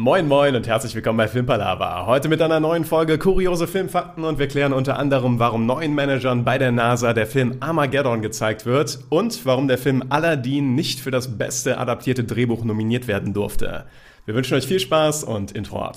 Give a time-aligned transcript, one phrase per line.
[0.00, 2.06] Moin Moin und herzlich willkommen bei Filmpalava.
[2.06, 6.44] Heute mit einer neuen Folge Kuriose Filmfakten und wir klären unter anderem, warum neuen Managern
[6.44, 11.10] bei der NASA der Film Armageddon gezeigt wird und warum der Film Aladdin nicht für
[11.10, 13.86] das beste adaptierte Drehbuch nominiert werden durfte.
[14.24, 15.96] Wir wünschen euch viel Spaß und Intro ab.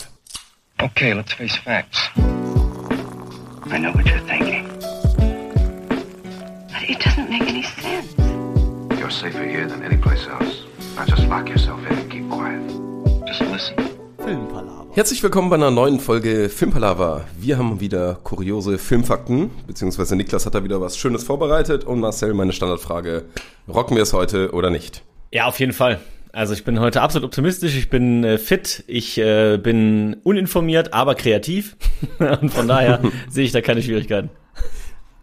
[0.81, 2.09] Okay, let's face facts.
[2.17, 4.67] I know what you're thinking.
[6.69, 8.15] But it doesn't make any sense.
[8.99, 10.63] You're safer here than anyplace else.
[10.95, 12.90] Now just lock yourself in and keep quiet.
[13.39, 13.75] Listen.
[14.93, 17.23] Herzlich willkommen bei einer neuen Folge Filmpalava.
[17.39, 22.33] Wir haben wieder kuriose Filmfakten, beziehungsweise Niklas hat da wieder was Schönes vorbereitet und Marcel
[22.33, 23.23] meine Standardfrage,
[23.69, 25.03] rocken wir es heute oder nicht?
[25.31, 26.01] Ja, auf jeden Fall.
[26.33, 31.15] Also ich bin heute absolut optimistisch, ich bin äh, fit, ich äh, bin uninformiert, aber
[31.15, 31.77] kreativ
[32.19, 34.29] und von daher sehe ich da keine Schwierigkeiten.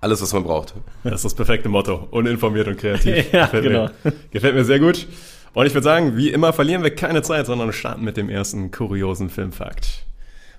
[0.00, 0.74] Alles, was man braucht.
[1.02, 2.06] Das ist das perfekte Motto.
[2.10, 3.26] Uninformiert und kreativ.
[3.32, 3.90] Ja, gefällt, genau.
[4.02, 5.06] mir, gefällt mir sehr gut.
[5.54, 8.70] Und ich würde sagen, wie immer verlieren wir keine Zeit, sondern starten mit dem ersten
[8.70, 10.04] kuriosen Filmfakt.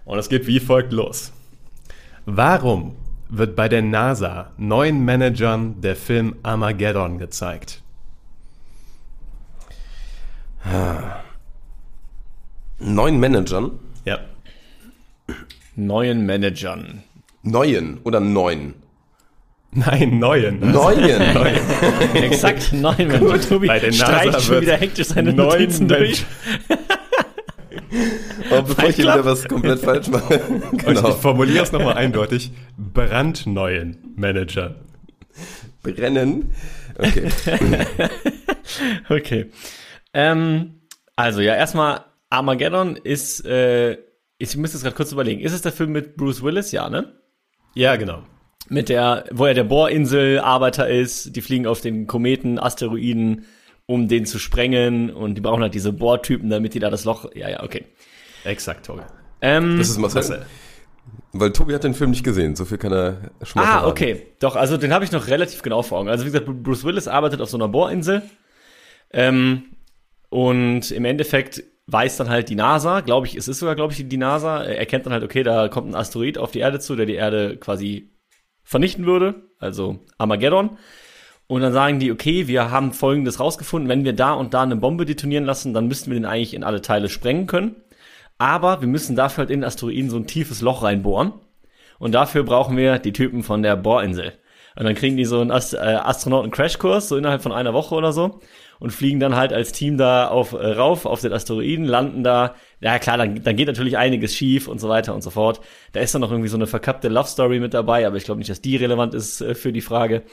[0.05, 1.31] Und es geht wie folgt los.
[2.25, 2.95] Warum
[3.29, 7.81] wird bei der NASA neuen Managern der Film Armageddon gezeigt?
[12.79, 13.71] Neun Managern,
[14.05, 14.19] Ja.
[15.75, 17.03] Neuen Managern.
[17.43, 18.73] neuen oder neun?
[19.71, 20.71] Nein, neuen.
[20.71, 21.03] Neuen.
[22.15, 23.41] Exakt, neun Managern.
[23.41, 26.25] Tobi Bei der NASA streicht schon wieder hektisch seine neun Notizen durch.
[28.49, 30.39] Aber bevor ich hier wieder was komplett falsch mache.
[30.39, 31.09] Und Genau.
[31.09, 32.51] ich formuliere es nochmal eindeutig.
[32.77, 34.75] Brandneuen Manager.
[35.83, 36.51] Brennen.
[36.97, 37.29] Okay.
[39.07, 39.51] Okay.
[40.13, 40.81] Ähm,
[41.15, 43.97] also ja, erstmal Armageddon ist, äh,
[44.37, 45.41] ich müsste es gerade kurz überlegen.
[45.41, 46.71] Ist es der Film mit Bruce Willis?
[46.71, 47.13] Ja, ne?
[47.75, 48.23] Ja, genau.
[48.69, 53.45] Mit der, wo er der Bohrinsel-Arbeiter ist, die fliegen auf den Kometen, Asteroiden,
[53.85, 57.33] um den zu sprengen und die brauchen halt diese Bohrtypen, damit die da das Loch,
[57.33, 57.85] ja, ja, okay.
[58.43, 59.01] Exakt, Tobi.
[59.41, 60.45] Ähm, Das ist Marcel.
[61.31, 63.91] Weil Tobi hat den Film nicht gesehen, so viel kann er schon mal ah, verraten.
[63.91, 64.27] okay.
[64.39, 66.09] Doch, also den habe ich noch relativ genau vor Augen.
[66.09, 68.23] Also wie gesagt, Bruce Willis arbeitet auf so einer Bohrinsel
[69.11, 69.63] ähm,
[70.29, 74.07] und im Endeffekt weiß dann halt die NASA, glaube ich, es ist sogar, glaube ich,
[74.07, 76.95] die NASA, er erkennt dann halt, okay, da kommt ein Asteroid auf die Erde zu,
[76.95, 78.11] der die Erde quasi
[78.69, 80.77] vernichten würde, also Armageddon.
[81.47, 84.75] Und dann sagen die, okay, wir haben Folgendes rausgefunden, wenn wir da und da eine
[84.75, 87.77] Bombe detonieren lassen, dann müssten wir den eigentlich in alle Teile sprengen können.
[88.37, 91.33] Aber wir müssen dafür halt in den Asteroiden so ein tiefes Loch reinbohren.
[91.97, 94.33] Und dafür brauchen wir die Typen von der Bohrinsel.
[94.75, 98.13] Und dann kriegen die so einen Ast äh, Astronauten-Crashkurs, so innerhalb von einer Woche oder
[98.13, 98.39] so.
[98.79, 102.55] Und fliegen dann halt als Team da auf, äh, rauf auf den Asteroiden, landen da.
[102.79, 105.59] Ja klar, dann, dann geht natürlich einiges schief und so weiter und so fort.
[105.91, 108.39] Da ist dann noch irgendwie so eine verkappte Love Story mit dabei, aber ich glaube
[108.39, 110.23] nicht, dass die relevant ist äh, für die Frage.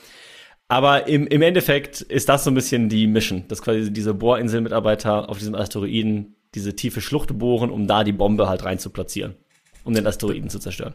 [0.69, 5.29] Aber im, im Endeffekt ist das so ein bisschen die Mission, dass quasi diese Bohrinsel-Mitarbeiter
[5.29, 9.37] auf diesem Asteroiden diese tiefe Schlucht bohren, um da die Bombe halt rein zu platzieren,
[9.85, 10.95] um den Asteroiden zu zerstören.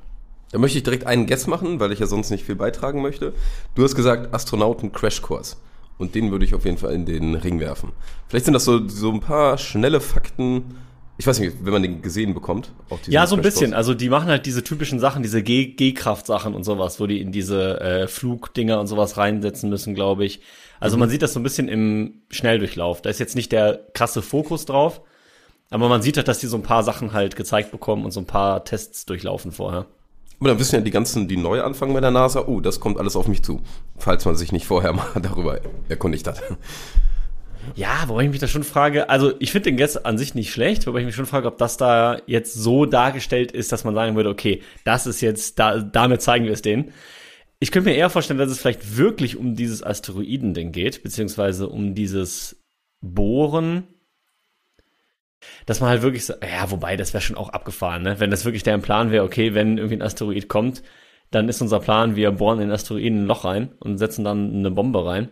[0.51, 3.33] Da möchte ich direkt einen Guess machen, weil ich ja sonst nicht viel beitragen möchte.
[3.75, 5.57] Du hast gesagt Astronauten-Crashkurs.
[5.97, 7.91] Und den würde ich auf jeden Fall in den Ring werfen.
[8.27, 10.75] Vielleicht sind das so, so ein paar schnelle Fakten.
[11.17, 12.73] Ich weiß nicht, wenn man den gesehen bekommt.
[13.05, 13.75] Ja, so ein bisschen.
[13.75, 17.79] Also die machen halt diese typischen Sachen, diese G-Kraft-Sachen und sowas, wo die in diese
[17.79, 20.41] äh, Flugdinger und sowas reinsetzen müssen, glaube ich.
[20.79, 23.03] Also man sieht das so ein bisschen im Schnelldurchlauf.
[23.03, 25.01] Da ist jetzt nicht der krasse Fokus drauf,
[25.69, 28.19] aber man sieht halt, dass die so ein paar Sachen halt gezeigt bekommen und so
[28.19, 29.85] ein paar Tests durchlaufen vorher.
[30.41, 32.99] Aber dann wissen ja die ganzen, die neu anfangen bei der NASA, oh, das kommt
[32.99, 33.61] alles auf mich zu.
[33.99, 36.41] Falls man sich nicht vorher mal darüber erkundigt hat.
[37.75, 40.51] Ja, wobei ich mich da schon frage, also ich finde den Guess an sich nicht
[40.51, 43.93] schlecht, wobei ich mich schon frage, ob das da jetzt so dargestellt ist, dass man
[43.93, 46.91] sagen würde, okay, das ist jetzt, da, damit zeigen wir es denen.
[47.59, 51.93] Ich könnte mir eher vorstellen, dass es vielleicht wirklich um dieses Asteroiden-Ding geht, beziehungsweise um
[51.93, 52.59] dieses
[52.99, 53.83] Bohren,
[55.65, 58.19] dass man halt wirklich so, ja, wobei, das wäre schon auch abgefahren, ne?
[58.19, 60.83] Wenn das wirklich deren Plan wäre, okay, wenn irgendwie ein Asteroid kommt,
[61.31, 64.53] dann ist unser Plan, wir bohren in den Asteroiden ein Loch rein und setzen dann
[64.53, 65.29] eine Bombe rein.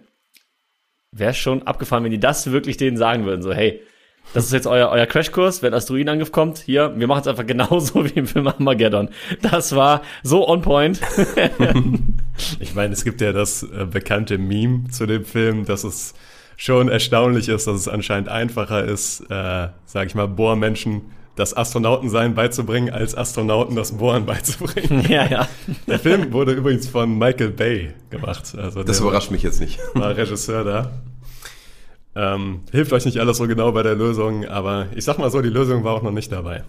[1.12, 3.82] Wäre schon abgefahren, wenn die das wirklich denen sagen würden, so, hey,
[4.34, 8.06] das ist jetzt euer, euer Crashkurs, wenn Asteroidenangriff kommt, hier, wir machen es einfach genauso
[8.06, 9.10] wie im Film Armageddon.
[9.42, 11.00] Das war so on point.
[12.62, 16.14] Ich meine, es gibt ja das äh, bekannte Meme zu dem Film, dass es
[16.60, 21.04] schon erstaunlich ist, dass es anscheinend einfacher ist, äh, sage ich mal, Bohrmenschen
[21.38, 25.06] das Astronautensein beizubringen, als Astronauten das Bohren beizubringen.
[25.10, 25.48] ja, ja.
[25.88, 28.54] Der Film wurde übrigens von Michael Bay gemacht.
[28.58, 29.80] Also Das überrascht mich jetzt nicht.
[29.94, 30.92] war Regisseur da.
[32.14, 35.42] Ähm, hilft euch nicht alles so genau bei der Lösung, aber ich sag mal so,
[35.42, 36.66] die Lösung war auch noch nicht dabei.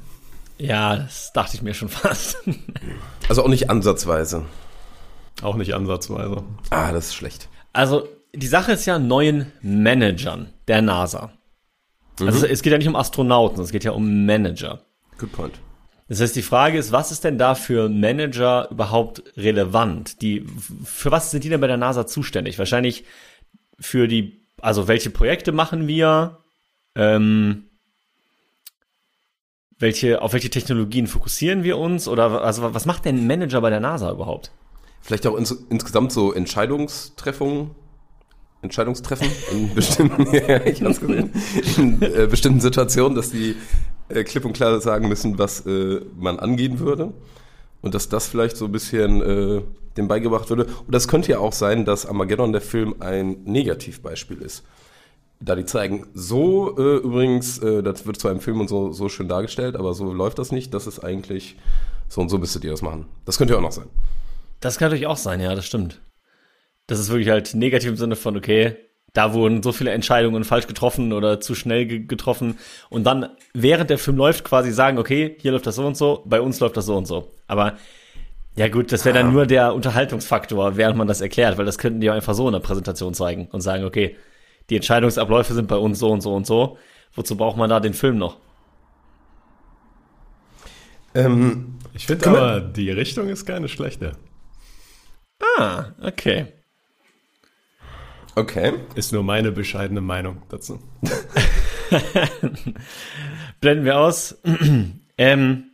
[0.59, 2.37] Ja, das dachte ich mir schon fast.
[3.29, 4.45] Also auch nicht ansatzweise.
[5.43, 6.45] Auch nicht ansatzweise.
[6.69, 7.49] Ah, das ist schlecht.
[7.73, 11.33] Also, die Sache ist ja neuen Managern der NASA.
[12.21, 14.81] Also es geht ja nicht um Astronauten, es geht ja um Manager.
[15.19, 15.55] Good point.
[16.09, 20.21] Das heißt, die Frage ist, was ist denn da für Manager überhaupt relevant?
[20.23, 20.45] Die,
[20.85, 22.59] für was sind die denn bei der NASA zuständig?
[22.59, 23.05] Wahrscheinlich
[23.79, 26.39] für die, also welche Projekte machen wir?
[26.97, 27.65] Ähm,
[29.79, 32.09] welche, auf welche Technologien fokussieren wir uns?
[32.09, 34.51] Oder also was macht denn ein Manager bei der NASA überhaupt?
[35.01, 37.71] Vielleicht auch ins, insgesamt so Entscheidungstreffungen,
[38.63, 40.23] Entscheidungstreffen in bestimmten,
[40.67, 41.33] ich hab's gesehen,
[41.77, 43.57] in äh, bestimmten Situationen, dass die
[44.09, 47.13] äh, klipp und klar sagen müssen, was äh, man angehen würde.
[47.83, 49.63] Und dass das vielleicht so ein bisschen äh,
[49.97, 50.65] dem beigebracht würde.
[50.65, 54.65] Und das könnte ja auch sein, dass Armageddon der Film ein Negativbeispiel ist.
[55.41, 59.09] Da die zeigen, so äh, übrigens, äh, das wird zwar im Film und so, so
[59.09, 60.75] schön dargestellt, aber so läuft das nicht.
[60.75, 61.57] Das ist eigentlich
[62.09, 63.07] so und so müsstet ihr das machen.
[63.25, 63.87] Das könnte ja auch noch sein.
[64.61, 66.03] Das kann natürlich auch sein, ja, das stimmt.
[66.91, 68.77] Das ist wirklich halt negativ im Sinne von, okay,
[69.13, 72.59] da wurden so viele Entscheidungen falsch getroffen oder zu schnell ge getroffen
[72.89, 76.25] und dann während der Film läuft quasi sagen, okay, hier läuft das so und so,
[76.27, 77.31] bei uns läuft das so und so.
[77.47, 77.75] Aber
[78.57, 82.01] ja gut, das wäre dann nur der Unterhaltungsfaktor, während man das erklärt, weil das könnten
[82.01, 84.17] die auch einfach so in der Präsentation zeigen und sagen, okay,
[84.69, 86.77] die Entscheidungsabläufe sind bei uns so und so und so.
[87.15, 88.37] Wozu braucht man da den Film noch?
[91.15, 94.17] Ähm, ich finde aber, die Richtung ist keine schlechte.
[95.57, 96.47] Ah, okay.
[98.41, 98.73] Okay.
[98.95, 100.79] Ist nur meine bescheidene Meinung dazu.
[103.61, 104.41] Blenden wir aus.
[105.19, 105.65] ähm,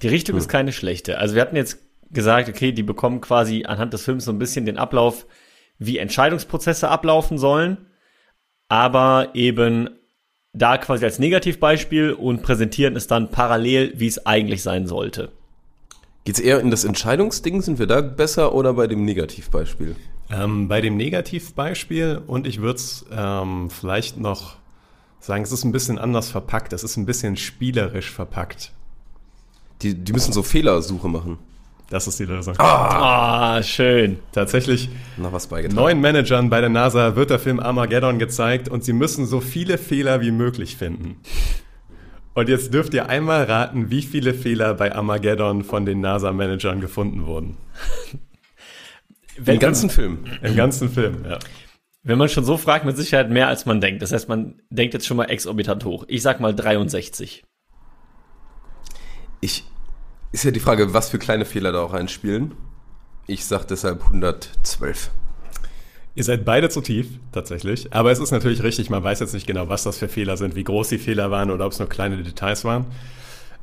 [0.00, 1.18] die Richtung ist keine schlechte.
[1.18, 1.80] Also wir hatten jetzt
[2.12, 5.26] gesagt, okay, die bekommen quasi anhand des Films so ein bisschen den Ablauf,
[5.80, 7.88] wie Entscheidungsprozesse ablaufen sollen,
[8.68, 9.90] aber eben
[10.52, 15.32] da quasi als Negativbeispiel und präsentieren es dann parallel, wie es eigentlich sein sollte.
[16.28, 17.62] Geht's eher in das Entscheidungsding?
[17.62, 19.96] Sind wir da besser oder bei dem Negativbeispiel?
[20.30, 24.56] Ähm, bei dem Negativbeispiel und ich würde es ähm, vielleicht noch
[25.20, 26.74] sagen, es ist ein bisschen anders verpackt.
[26.74, 28.72] Es ist ein bisschen spielerisch verpackt.
[29.80, 31.38] Die, die müssen so Fehlersuche machen.
[31.88, 32.56] Das ist die Lösung.
[32.58, 34.18] Ah, schön.
[34.32, 35.80] Tatsächlich, Na, was beigetragen.
[35.80, 39.78] neuen Managern bei der NASA wird der Film Armageddon gezeigt und sie müssen so viele
[39.78, 41.16] Fehler wie möglich finden.
[42.38, 47.26] Und jetzt dürft ihr einmal raten, wie viele Fehler bei Armageddon von den NASA-Managern gefunden
[47.26, 47.56] wurden.
[49.38, 50.24] Den ganzen Film.
[50.40, 51.40] Im ganzen Film, ja.
[52.04, 54.02] Wenn man schon so fragt, mit Sicherheit mehr als man denkt.
[54.02, 56.04] Das heißt, man denkt jetzt schon mal exorbitant hoch.
[56.06, 57.42] Ich sag mal 63.
[59.40, 59.64] Ich,
[60.30, 62.54] ist ja die Frage, was für kleine Fehler da auch reinspielen.
[63.26, 65.10] Ich sag deshalb 112.
[66.18, 67.92] Ihr seid beide zu tief, tatsächlich.
[67.94, 70.56] Aber es ist natürlich richtig, man weiß jetzt nicht genau, was das für Fehler sind,
[70.56, 72.86] wie groß die Fehler waren oder ob es nur kleine Details waren.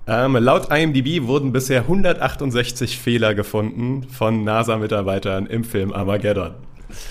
[0.07, 6.51] Ähm, laut IMDb wurden bisher 168 Fehler gefunden von NASA-Mitarbeitern im Film Armageddon.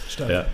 [0.09, 0.31] Stark.
[0.31, 0.47] Ja.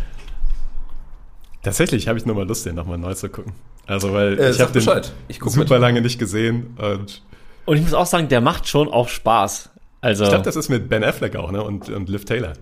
[1.63, 3.53] Tatsächlich habe ich nur mal Lust, den nochmal neu zu gucken.
[3.87, 5.03] Also, weil Äh, ich habe den.
[5.29, 5.81] Ich guck super mit.
[5.83, 7.23] lange nicht gesehen und
[7.65, 9.71] Und ich muss auch sagen, der macht schon auch Spaß.
[10.01, 11.63] Also, ich glaube, das ist mit Ben Affleck auch, ne?
[11.63, 12.55] Und, und Liv Taylor.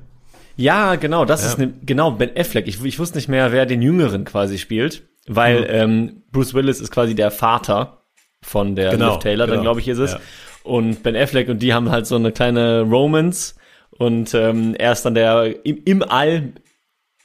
[0.58, 1.48] Ja, genau, das Ja.
[1.48, 2.66] ist ne, genau Ben Affleck.
[2.68, 6.90] Ich, ich wusste nicht mehr, wer den Jüngeren quasi spielt, weil ähm, Bruce Willis ist
[6.90, 8.02] quasi der Vater
[8.42, 9.62] von der Genau, Liv Taylor, dann genau.
[9.62, 10.12] glaube ich ist es.
[10.12, 10.20] Ja.
[10.64, 13.54] Und Ben Affleck und die haben halt so eine kleine Romance
[13.90, 16.52] und ähm, er ist dann der im, im All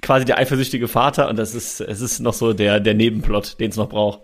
[0.02, 3.70] quasi der eifersüchtige Vater und das ist es ist noch so der der Nebenplot, den
[3.72, 4.22] es noch braucht.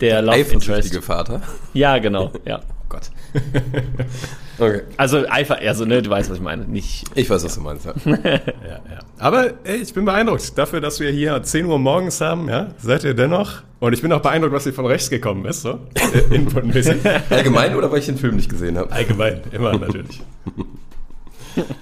[0.00, 1.04] Der Love Eifersüchtige Interest.
[1.04, 1.42] Vater.
[1.72, 2.60] Ja, genau, ja.
[2.94, 3.10] Gott.
[4.58, 4.82] okay.
[4.96, 6.64] Also Eifer, also ne, du weißt, was ich meine.
[6.64, 7.04] Nicht.
[7.14, 7.86] Ich weiß, was du meinst.
[7.86, 7.94] Ja.
[8.04, 9.00] Ja, ja.
[9.18, 10.56] Aber ey, ich bin beeindruckt.
[10.56, 13.62] Dafür, dass wir hier 10 Uhr morgens haben, ja, seid ihr dennoch.
[13.80, 15.80] Und ich bin auch beeindruckt, was ihr von rechts gekommen ist, so.
[15.94, 16.96] Äh, Inputmäßig.
[17.30, 18.90] Allgemein oder weil ich den Film nicht gesehen habe?
[18.92, 20.22] Allgemein, immer natürlich.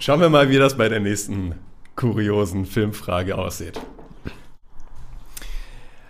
[0.00, 1.54] Schauen wir mal, wie das bei der nächsten
[1.94, 3.80] kuriosen Filmfrage aussieht.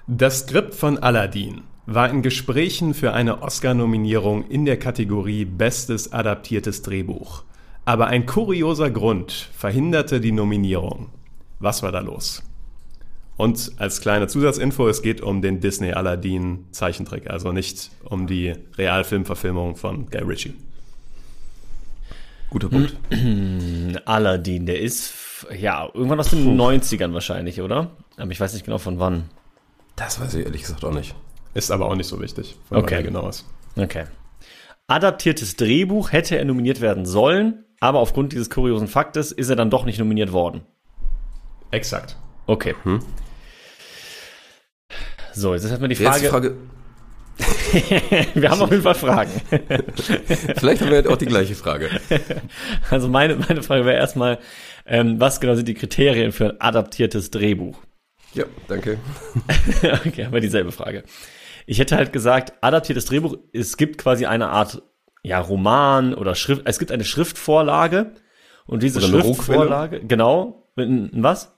[0.06, 6.82] Das Skript von Aladdin war in Gesprächen für eine Oscar-Nominierung in der Kategorie Bestes adaptiertes
[6.82, 7.44] Drehbuch.
[7.84, 11.10] Aber ein kurioser Grund verhinderte die Nominierung.
[11.58, 12.42] Was war da los?
[13.36, 18.54] Und als kleine Zusatzinfo, es geht um den Disney Aladdin Zeichentrick, also nicht um die
[18.76, 20.54] Realfilmverfilmung von Guy Ritchie.
[22.50, 22.96] Guter Punkt.
[24.04, 25.14] Aladdin, der ist
[25.58, 27.90] ja irgendwann aus den 90ern wahrscheinlich, oder?
[28.16, 29.24] Aber ich weiß nicht genau von wann.
[29.96, 31.14] Das weiß ich ehrlich gesagt auch nicht.
[31.54, 32.94] Ist aber auch nicht so wichtig, von Okay.
[32.96, 33.44] er genau ist.
[33.76, 34.04] Okay.
[34.86, 39.70] Adaptiertes Drehbuch hätte er nominiert werden sollen, aber aufgrund dieses kuriosen Faktes ist er dann
[39.70, 40.62] doch nicht nominiert worden.
[41.70, 42.16] Exakt.
[42.46, 42.74] Okay.
[45.32, 46.28] So, jetzt ist erstmal die Jetzt die Frage.
[46.28, 46.56] Frage,
[48.34, 49.30] Wir haben auf jeden Fall Fragen.
[50.56, 51.88] vielleicht haben wir auch die gleiche Frage.
[52.90, 54.38] Also meine, meine Frage wäre erstmal,
[54.84, 57.78] ähm, was genau sind die Kriterien für ein adaptiertes Drehbuch?
[58.34, 58.98] Ja, danke.
[60.06, 61.04] okay, haben wir dieselbe Frage.
[61.66, 64.82] Ich hätte halt gesagt, adaptiertes Drehbuch, es gibt quasi eine Art,
[65.22, 68.12] ja, Roman oder Schrift, es gibt eine Schriftvorlage
[68.66, 71.52] und diese Schriftvorlage, genau, ein, ein was?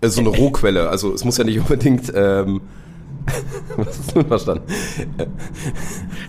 [0.00, 2.60] Äh, So eine Rohquelle, also es muss ja nicht unbedingt, ähm,
[3.76, 4.64] was ist denn verstanden?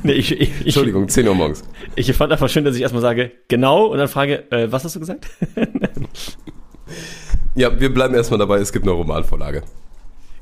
[0.02, 1.64] Nee, ich, ich, Entschuldigung, 10 Uhr morgens.
[1.96, 4.96] ich fand einfach schön, dass ich erstmal sage, genau, und dann frage, äh, was hast
[4.96, 5.28] du gesagt?
[7.56, 9.64] Ja, wir bleiben erstmal dabei, es gibt eine Romanvorlage.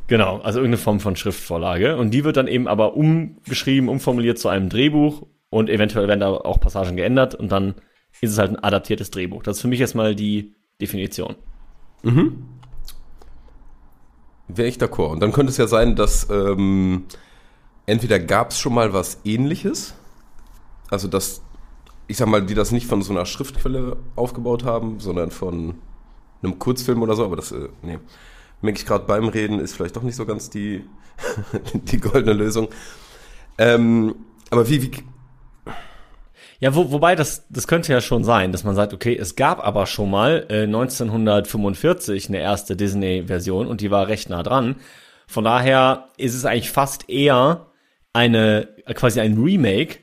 [0.08, 1.98] Genau, also irgendeine Form von Schriftvorlage.
[1.98, 6.30] Und die wird dann eben aber umgeschrieben, umformuliert zu einem Drehbuch und eventuell werden da
[6.30, 7.76] auch Passagen geändert und dann
[8.22, 9.44] ist es halt ein adaptiertes Drehbuch.
[9.44, 11.36] Das ist für mich erstmal die Definition.
[14.48, 15.12] Wäre ich d'accord.
[15.12, 17.04] Und dann könnte es ja sein, dass ähm,
[17.86, 19.94] entweder gab es schon mal was ähnliches,
[20.90, 21.42] also dass,
[22.08, 25.76] ich sag mal, die das nicht von so einer Schriftquelle aufgebaut haben, sondern von
[26.42, 28.00] einem Kurzfilm oder so, aber das, äh, nee,
[28.62, 30.84] merke ich gerade beim Reden, ist vielleicht doch nicht so ganz die,
[31.74, 32.70] die goldene Lösung.
[33.58, 34.16] Ähm,
[34.50, 34.92] aber wie, wie,
[36.60, 39.64] Ja, wo, wobei das, das könnte ja schon sein, dass man sagt, okay, es gab
[39.66, 44.76] aber schon mal äh, 1945 eine erste Disney-Version und die war recht nah dran.
[45.28, 47.68] Von daher ist es eigentlich fast eher
[48.14, 50.00] eine, quasi ein Remake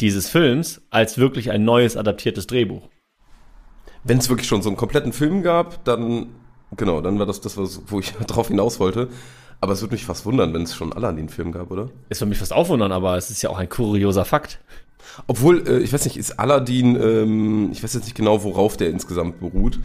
[0.00, 2.88] dieses Films, als wirklich ein neues adaptiertes Drehbuch.
[4.04, 6.28] wenn es wirklich schon so einen kompletten Film gab, dann,
[6.76, 9.08] genau, dann war das das, was, wo ich drauf hinaus wollte.
[9.60, 11.88] Aber es würde mich fast wundern, wenn es schon Aladdin-Film gab, oder?
[12.08, 14.60] Ist für mich fast aufwundern, aber es ist ja auch ein kurioser Fakt.
[15.26, 18.90] Obwohl, äh, ich weiß nicht, ist Aladdin, ähm, ich weiß jetzt nicht genau, worauf der
[18.90, 19.80] insgesamt beruht.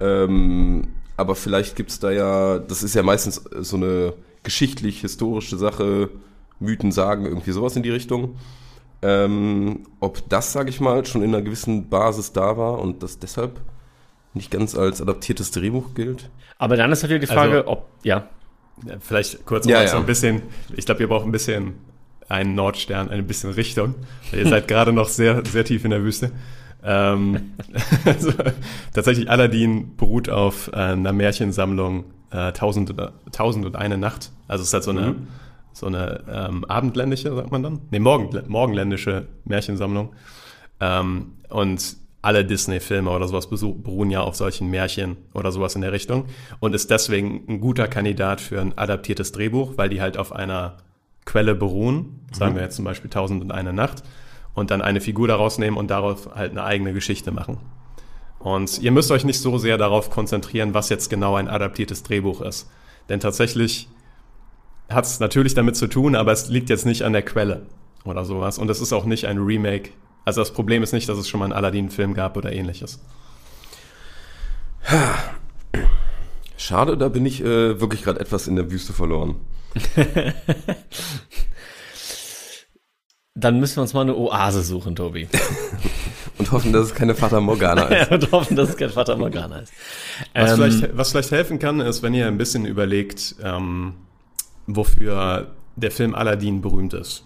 [0.00, 6.10] Ähm, aber vielleicht gibt's da ja, das ist ja meistens so eine geschichtlich-historische Sache,
[6.60, 8.36] Mythen, Sagen, irgendwie sowas in die Richtung.
[9.00, 13.18] Ähm, ob das, sage ich mal, schon in einer gewissen Basis da war und das
[13.18, 13.60] deshalb
[14.34, 16.30] nicht ganz als adaptiertes Drehbuch gilt.
[16.58, 18.28] Aber dann ist natürlich die Frage, Also- ob, ja,
[18.86, 19.88] Ja, Vielleicht kurz Ja, ja.
[19.88, 20.42] so ein bisschen,
[20.76, 21.74] ich glaube, ihr braucht ein bisschen
[22.28, 23.94] einen Nordstern, ein bisschen Richtung.
[24.30, 26.32] Weil ihr seid gerade noch sehr, sehr tief in der Wüste.
[26.82, 27.52] Ähm,
[28.04, 28.32] also,
[28.92, 34.32] tatsächlich, Aladdin beruht auf äh, einer Märchensammlung äh, Tausend, und- Tausend und eine Nacht.
[34.48, 35.14] Also es ist halt so eine,
[35.72, 37.80] so eine ähm, abendländische, sagt man dann?
[37.92, 40.12] Nee, morgen, morgenländische Märchensammlung.
[40.80, 45.92] Ähm, und alle Disney-Filme oder sowas beruhen ja auf solchen Märchen oder sowas in der
[45.92, 46.24] Richtung
[46.58, 50.78] und ist deswegen ein guter Kandidat für ein adaptiertes Drehbuch, weil die halt auf einer
[51.26, 54.02] Quelle beruhen, sagen wir jetzt zum Beispiel Tausend und eine Nacht,
[54.54, 57.58] und dann eine Figur daraus nehmen und darauf halt eine eigene Geschichte machen.
[58.38, 62.40] Und ihr müsst euch nicht so sehr darauf konzentrieren, was jetzt genau ein adaptiertes Drehbuch
[62.40, 62.70] ist.
[63.08, 63.88] Denn tatsächlich
[64.88, 67.66] hat es natürlich damit zu tun, aber es liegt jetzt nicht an der Quelle
[68.04, 68.58] oder sowas.
[68.58, 69.90] Und es ist auch nicht ein Remake.
[70.24, 73.00] Also das Problem ist nicht, dass es schon mal einen Aladdin-Film gab oder ähnliches.
[76.56, 79.36] Schade, da bin ich äh, wirklich gerade etwas in der Wüste verloren.
[83.34, 85.28] dann müssen wir uns mal eine Oase suchen, Tobi.
[86.38, 88.10] Und hoffen, dass es keine Fata Morgana ist.
[88.10, 89.72] Und hoffen, dass es kein Vater Morgana ist.
[90.34, 93.94] Was, Ähm, vielleicht, was vielleicht helfen kann, ist, wenn ihr ein bisschen überlegt, ähm,
[94.66, 97.24] wofür der Film Aladdin berühmt ist.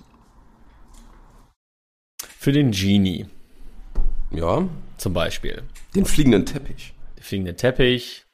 [2.49, 3.27] Für den Genie
[4.31, 5.65] Ja, zum Beispiel.
[5.95, 6.95] den fliegenden Teppich.
[7.19, 8.25] Der fliegende Teppich.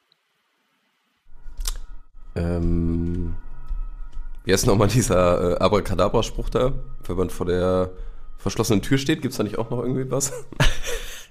[2.33, 3.35] Ähm,
[4.45, 6.71] wie ist nochmal dieser äh, Abracadabra-Spruch da?
[7.05, 7.91] Wenn man vor der
[8.37, 10.31] verschlossenen Tür steht, gibt's da nicht auch noch irgendwie was?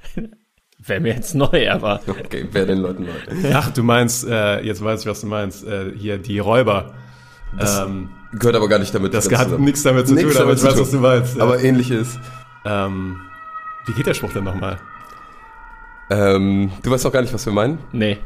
[0.79, 3.51] Wäre mir jetzt neu, aber Okay, wer den Leuten Leute.
[3.55, 6.93] Ach, du meinst, äh, jetzt weiß ich, was du meinst, äh, hier die Räuber.
[7.59, 9.15] ähm, Gehört aber gar nicht damit.
[9.15, 11.41] das hat nichts damit zu tun, aber damit ich zu weiß, was du meinst.
[11.41, 12.19] Aber ähnliches.
[12.65, 13.21] Ähm,
[13.87, 14.79] wie geht der Spruch denn nochmal?
[16.11, 17.79] Ähm, du weißt auch gar nicht, was wir meinen?
[17.93, 18.19] nee.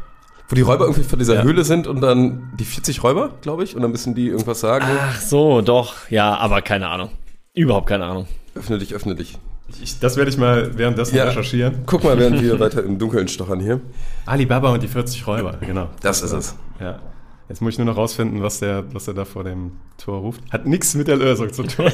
[0.50, 1.42] Wo die Räuber irgendwie vor dieser Ja.
[1.42, 4.86] Höhle sind und dann die 40 Räuber, glaube ich, und dann müssen die irgendwas sagen.
[4.98, 6.08] Ach so, doch.
[6.08, 7.10] Ja, aber keine Ahnung.
[7.52, 8.26] Überhaupt keine Ahnung.
[8.54, 9.36] Öffne dich, öffne dich.
[9.82, 11.24] Ich, das werde ich mal währenddessen Ja.
[11.24, 11.82] recherchieren.
[11.84, 13.82] Guck mal, während wir weiter im Dunkeln stochern hier.
[14.24, 15.90] Alibaba und die 40 Räuber, genau.
[16.00, 16.56] Das ist es.
[16.80, 16.98] Ja.
[17.48, 20.42] Jetzt muss ich nur noch rausfinden, was der, was er da vor dem Tor ruft.
[20.50, 21.86] Hat nichts mit der Lösung zu tun.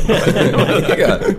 [0.88, 1.36] Egal.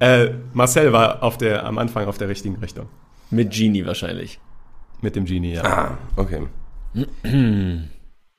[0.00, 2.88] äh, Marcel war auf der, am Anfang auf der richtigen Richtung.
[3.30, 4.40] Mit Genie wahrscheinlich.
[5.02, 5.64] Mit dem Genie, ja.
[5.64, 6.46] Ah, okay.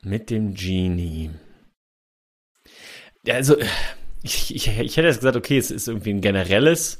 [0.02, 1.30] Mit dem Genie.
[3.24, 3.56] Ja, also,
[4.24, 7.00] ich, ich, ich hätte jetzt gesagt, okay, es ist irgendwie ein generelles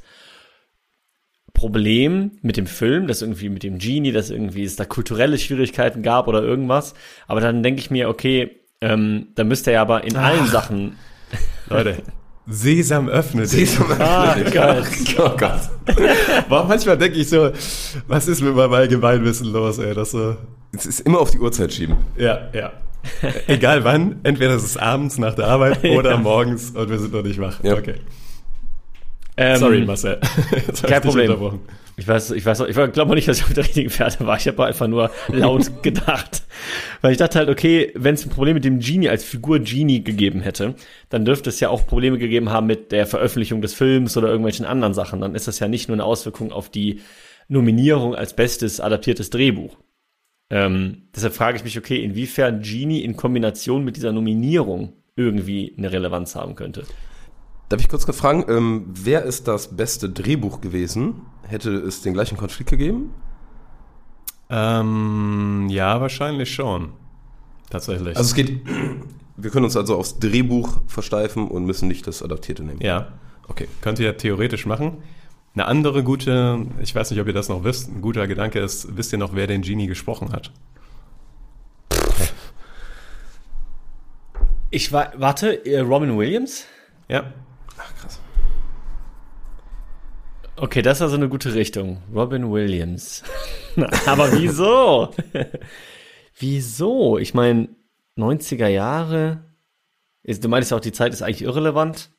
[1.58, 6.02] Problem mit dem Film, dass irgendwie mit dem Genie, dass irgendwie es da kulturelle Schwierigkeiten
[6.02, 6.94] gab oder irgendwas.
[7.26, 10.96] Aber dann denke ich mir, okay, ähm, da müsste er aber in allen Sachen.
[11.68, 11.96] Leute,
[12.46, 13.52] Sesam öffnet.
[13.52, 13.76] dich.
[13.98, 14.84] Ah, geil.
[15.18, 15.60] Oh Gott.
[16.48, 17.50] Warum manchmal denke ich so,
[18.06, 19.94] was ist mit meinem Allgemeinwissen los, ey?
[19.94, 20.36] Das so,
[20.72, 21.96] Es ist immer auf die Uhrzeit schieben.
[22.16, 22.72] ja, ja.
[23.48, 26.16] Egal wann, entweder ist es abends nach der Arbeit oder Ja.
[26.18, 27.62] morgens und wir sind noch nicht wach.
[27.64, 27.74] Ja.
[27.74, 27.94] Okay.
[29.40, 30.18] Ähm, Sorry, Marcel.
[30.82, 31.60] Kein Problem.
[31.96, 34.36] Ich weiß, ich weiß, ich glaube nicht, dass ich auf der richtigen Pferde war.
[34.36, 36.42] Ich habe einfach nur laut gedacht.
[37.02, 40.02] Weil ich dachte halt, okay, wenn es ein Problem mit dem Genie als Figur Genie
[40.02, 40.74] gegeben hätte,
[41.08, 44.66] dann dürfte es ja auch Probleme gegeben haben mit der Veröffentlichung des Films oder irgendwelchen
[44.66, 45.20] anderen Sachen.
[45.20, 47.00] Dann ist das ja nicht nur eine Auswirkung auf die
[47.46, 49.76] Nominierung als bestes adaptiertes Drehbuch.
[50.50, 55.92] Ähm, deshalb frage ich mich, okay, inwiefern Genie in Kombination mit dieser Nominierung irgendwie eine
[55.92, 56.84] Relevanz haben könnte.
[57.68, 61.22] Darf ich kurz fragen, ähm, wer ist das beste Drehbuch gewesen?
[61.42, 63.12] Hätte es den gleichen Konflikt gegeben?
[64.48, 66.92] Ähm, ja, wahrscheinlich schon.
[67.68, 68.16] Tatsächlich.
[68.16, 68.62] Also es geht,
[69.36, 72.80] wir können uns also aufs Drehbuch versteifen und müssen nicht das Adaptierte nehmen.
[72.80, 73.08] ja,
[73.50, 73.66] Okay.
[73.80, 74.98] könnt ihr theoretisch machen.
[75.54, 78.96] Eine andere gute, ich weiß nicht, ob ihr das noch wisst, ein guter Gedanke ist,
[78.96, 80.52] wisst ihr noch, wer den Genie gesprochen hat?
[84.70, 86.64] Ich wa warte, äh, Robin Williams?
[87.08, 87.32] Ja,
[87.78, 88.20] Ach, krass.
[90.56, 92.02] Okay, das ist also eine gute Richtung.
[92.12, 93.22] Robin Williams.
[94.06, 95.14] Aber wieso?
[96.38, 97.18] wieso?
[97.18, 97.68] Ich meine,
[98.16, 99.44] 90er Jahre.
[100.24, 102.10] Ist, du meinst ja auch, die Zeit ist eigentlich irrelevant.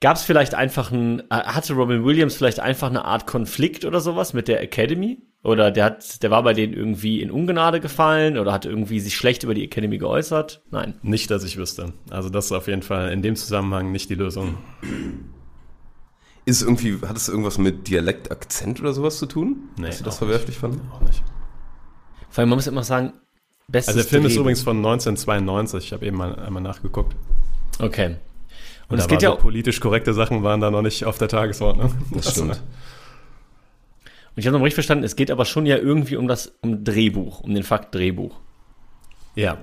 [0.00, 4.00] Gab es vielleicht einfach ein, äh, hatte Robin Williams vielleicht einfach eine Art Konflikt oder
[4.00, 5.22] sowas mit der Academy?
[5.44, 9.14] Oder der hat, der war bei denen irgendwie in Ungnade gefallen oder hat irgendwie sich
[9.14, 10.62] schlecht über die Academy geäußert?
[10.70, 10.94] Nein.
[11.02, 11.92] nicht, dass ich wüsste.
[12.08, 14.56] Also das ist auf jeden Fall in dem Zusammenhang nicht die Lösung.
[16.46, 19.68] Ist irgendwie, hat es irgendwas mit Dialekt, Akzent oder sowas zu tun?
[19.76, 20.80] Nee, Dass Sie das verwerflich fanden?
[20.90, 21.22] Auch nicht.
[22.30, 23.12] Vor allem, man muss immer sagen,
[23.68, 24.40] bestes Also der Film ist Drehbuch.
[24.44, 27.16] übrigens von 1992, ich habe eben mal einmal nachgeguckt.
[27.80, 28.16] Okay.
[28.88, 31.28] Und, da es geht ja so politisch korrekte Sachen waren da noch nicht auf der
[31.28, 31.94] Tagesordnung.
[32.12, 32.62] Das stimmt.
[34.36, 36.82] Und ich habe noch richtig verstanden, es geht aber schon ja irgendwie um das um
[36.84, 38.40] Drehbuch, um den Fakt Drehbuch.
[39.36, 39.58] Ja,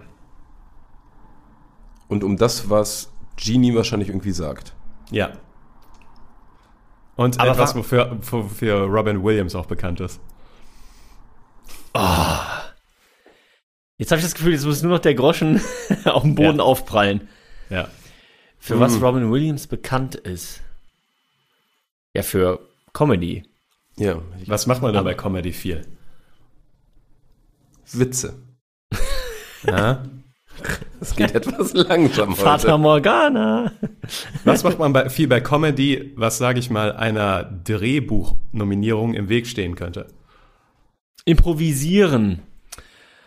[2.08, 4.74] Und um das, was Genie wahrscheinlich irgendwie sagt.
[5.12, 5.32] ja.
[7.18, 10.20] Und Aber etwas, wa- wofür, wofür Robin Williams auch bekannt ist.
[13.98, 15.62] Jetzt habe ich das Gefühl, jetzt muss nur noch der Groschen
[16.05, 16.64] auf dem Boden Ja.
[16.64, 17.27] aufprallen.
[17.70, 17.88] Ja.
[18.57, 20.62] Für was Robin Williams bekannt ist.
[22.14, 22.60] Ja, für
[22.94, 23.44] Comedy.
[23.98, 24.22] Ja.
[24.48, 25.86] Was macht man da bei Comedy viel?
[27.92, 28.34] Witze.
[29.68, 30.04] Ja?
[31.00, 32.77] Es geht etwas langsam Fata heute.
[32.80, 33.72] Morgana.
[34.44, 39.46] Was macht man bei, viel bei Comedy, was, sage ich mal, einer Drehbuchnominierung im Weg
[39.46, 40.08] stehen könnte?
[41.25, 42.42] Improvisieren.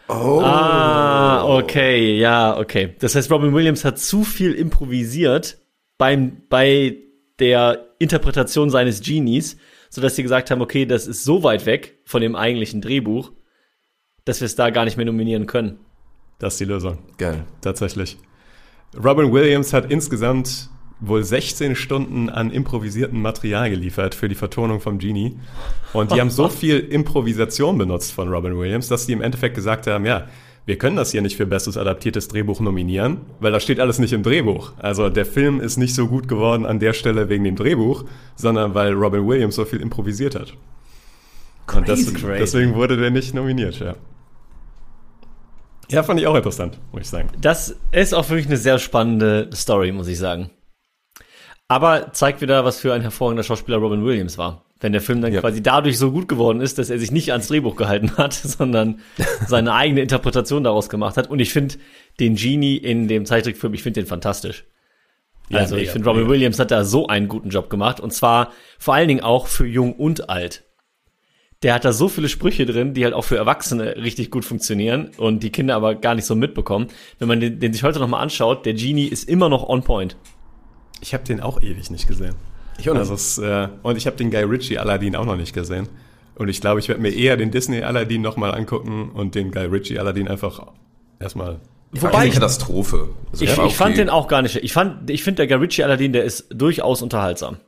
[0.09, 0.40] Oh.
[0.42, 2.94] Ah, okay, ja, okay.
[2.98, 5.59] Das heißt, Robin Williams hat zu viel improvisiert
[5.98, 6.98] beim, bei
[7.38, 9.57] der Interpretation seines Genies,
[9.94, 13.30] sodass sie gesagt haben, okay, das ist so weit weg von dem eigentlichen Drehbuch,
[14.24, 15.78] dass wir es da gar nicht mehr nominieren können.
[16.40, 16.98] Das ist die Lösung.
[17.16, 17.44] Geil.
[17.61, 18.18] Tatsächlich.
[18.96, 24.98] Robin Williams hat insgesamt wohl 16 Stunden an improvisiertem Material geliefert für die Vertonung vom
[24.98, 25.38] Genie.
[25.92, 29.87] Und die haben so viel Improvisation benutzt von Robin Williams, dass die im Endeffekt gesagt
[29.87, 30.26] haben, ja,
[30.66, 34.12] wir können das hier nicht für bestes adaptiertes Drehbuch nominieren, weil das steht alles nicht
[34.12, 34.72] im Drehbuch.
[34.79, 38.74] Also der Film ist nicht so gut geworden an der Stelle wegen dem Drehbuch, sondern
[38.74, 40.55] weil Robin Williams so viel improvisiert hat.
[41.74, 42.38] Und das, Crazy.
[42.38, 43.94] deswegen wurde der nicht nominiert, ja.
[45.90, 47.29] Ja, fand ich auch interessant, muss ich sagen.
[47.40, 50.50] Das ist auch wirklich eine sehr spannende Story, muss ich sagen.
[51.68, 54.64] Aber zeigt wieder, was für ein hervorragender Schauspieler Robin Williams war.
[54.84, 55.40] Wenn der Film dann Ja.
[55.40, 59.00] quasi dadurch so gut geworden ist, dass er sich nicht ans Drehbuch gehalten hat, sondern
[59.46, 61.30] seine eigene Interpretation daraus gemacht hat.
[61.30, 61.76] Und ich finde
[62.20, 64.66] den Genie in dem Zeichentrickfilm, ich finde den fantastisch.
[65.48, 66.32] Ja, also ich mega, finde, Robin mega.
[66.34, 67.98] Williams hat da so einen guten Job gemacht.
[67.98, 70.64] Und zwar vor allen Dingen auch für jung und alt.
[71.62, 75.12] Der hat da so viele Sprüche drin, die halt auch für Erwachsene richtig gut funktionieren
[75.16, 76.88] und die Kinder aber gar nicht so mitbekommen.
[77.18, 80.14] Wenn man den, den sich heute nochmal anschaut, der Genie ist immer noch on point.
[81.00, 82.34] Ich habe den auch ewig nicht gesehen.
[82.78, 83.00] Ich auch nicht.
[83.00, 85.88] Also es, äh, und ich habe den Guy Ritchie Aladdin auch noch nicht gesehen.
[86.37, 89.66] Und ich glaube, ich werde mir eher den Disney Aladdin nochmal angucken und den Guy
[89.66, 90.66] Ritchie Aladdin einfach
[91.20, 91.60] erstmal.
[91.92, 93.10] Wobei eine Katastrophe.
[93.30, 93.94] Also Ich, ich fand okay.
[93.94, 94.56] den auch gar nicht.
[94.56, 97.58] Ich fand, ich finde der Guy Ritchie Aladdin, der ist durchaus unterhaltsam.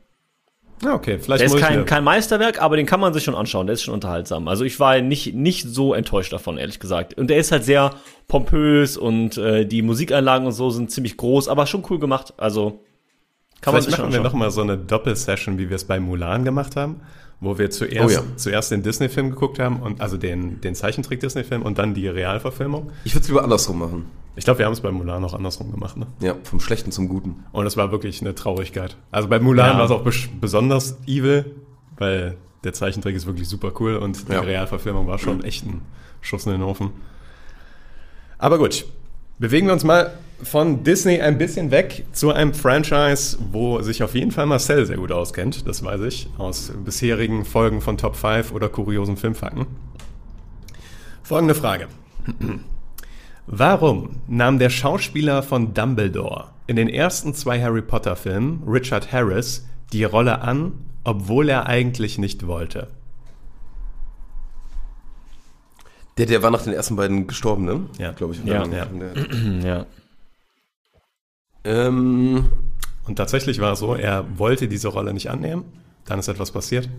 [0.83, 3.65] Ja, okay, vielleicht Der ist kein, kein Meisterwerk, aber den kann man sich schon anschauen.
[3.65, 4.47] Der ist schon unterhaltsam.
[4.47, 7.15] Also ich war nicht, nicht so enttäuscht davon, ehrlich gesagt.
[7.15, 7.95] Und der ist halt sehr
[8.27, 12.33] pompös und äh, die Musikeinlagen und so sind ziemlich groß, aber schon cool gemacht.
[12.37, 12.81] Also
[13.61, 16.75] kann man Vielleicht machen wir nochmal so eine Doppelsession, wie wir es bei Mulan gemacht
[16.75, 17.01] haben,
[17.39, 18.23] wo wir zuerst, Oh ja.
[18.35, 22.91] zuerst den Disney-Film geguckt haben, und also den, den Zeichentrick-Disney-Film und dann die Realverfilmung.
[23.03, 24.05] Ich würde es lieber andersrum machen.
[24.35, 25.97] Ich glaube, wir haben es bei Mulan auch andersrum gemacht.
[25.97, 26.05] Ne?
[26.19, 27.43] Ja, vom Schlechten zum Guten.
[27.51, 28.95] Und es war wirklich eine Traurigkeit.
[29.11, 29.77] Also bei Mulan Ja.
[29.79, 31.45] war es auch bes besonders evil,
[31.97, 34.41] weil der Zeichentrick ist wirklich super cool und die Ja.
[34.41, 35.81] Realverfilmung war schon echt ein
[36.21, 36.91] Schuss in den Ofen.
[38.37, 38.85] Aber gut,
[39.39, 40.11] bewegen wir uns mal
[40.43, 44.97] von Disney ein bisschen weg zu einem Franchise, wo sich auf jeden Fall Marcel sehr
[44.97, 49.65] gut auskennt, das weiß ich, aus bisherigen Folgen von Top 5 oder kuriosen Filmfakten.
[51.23, 51.87] Folgende Frage.
[53.47, 59.65] Warum nahm der Schauspieler von Dumbledore in den ersten zwei Harry Potter Filmen, Richard Harris,
[59.93, 60.73] die Rolle an,
[61.03, 62.89] obwohl er eigentlich nicht wollte?
[66.17, 67.81] Der, der war nach den ersten beiden gestorben, ne?
[67.99, 68.11] Ja.
[68.11, 68.43] glaube ich.
[68.43, 68.65] Ja.
[68.65, 68.87] Ja.
[69.63, 69.85] Ja.
[71.63, 72.45] Ähm,
[73.05, 75.63] Und tatsächlich war es so, er wollte diese Rolle nicht annehmen,
[76.05, 76.89] dann ist etwas passiert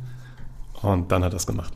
[0.83, 1.73] und dann hat er es gemacht.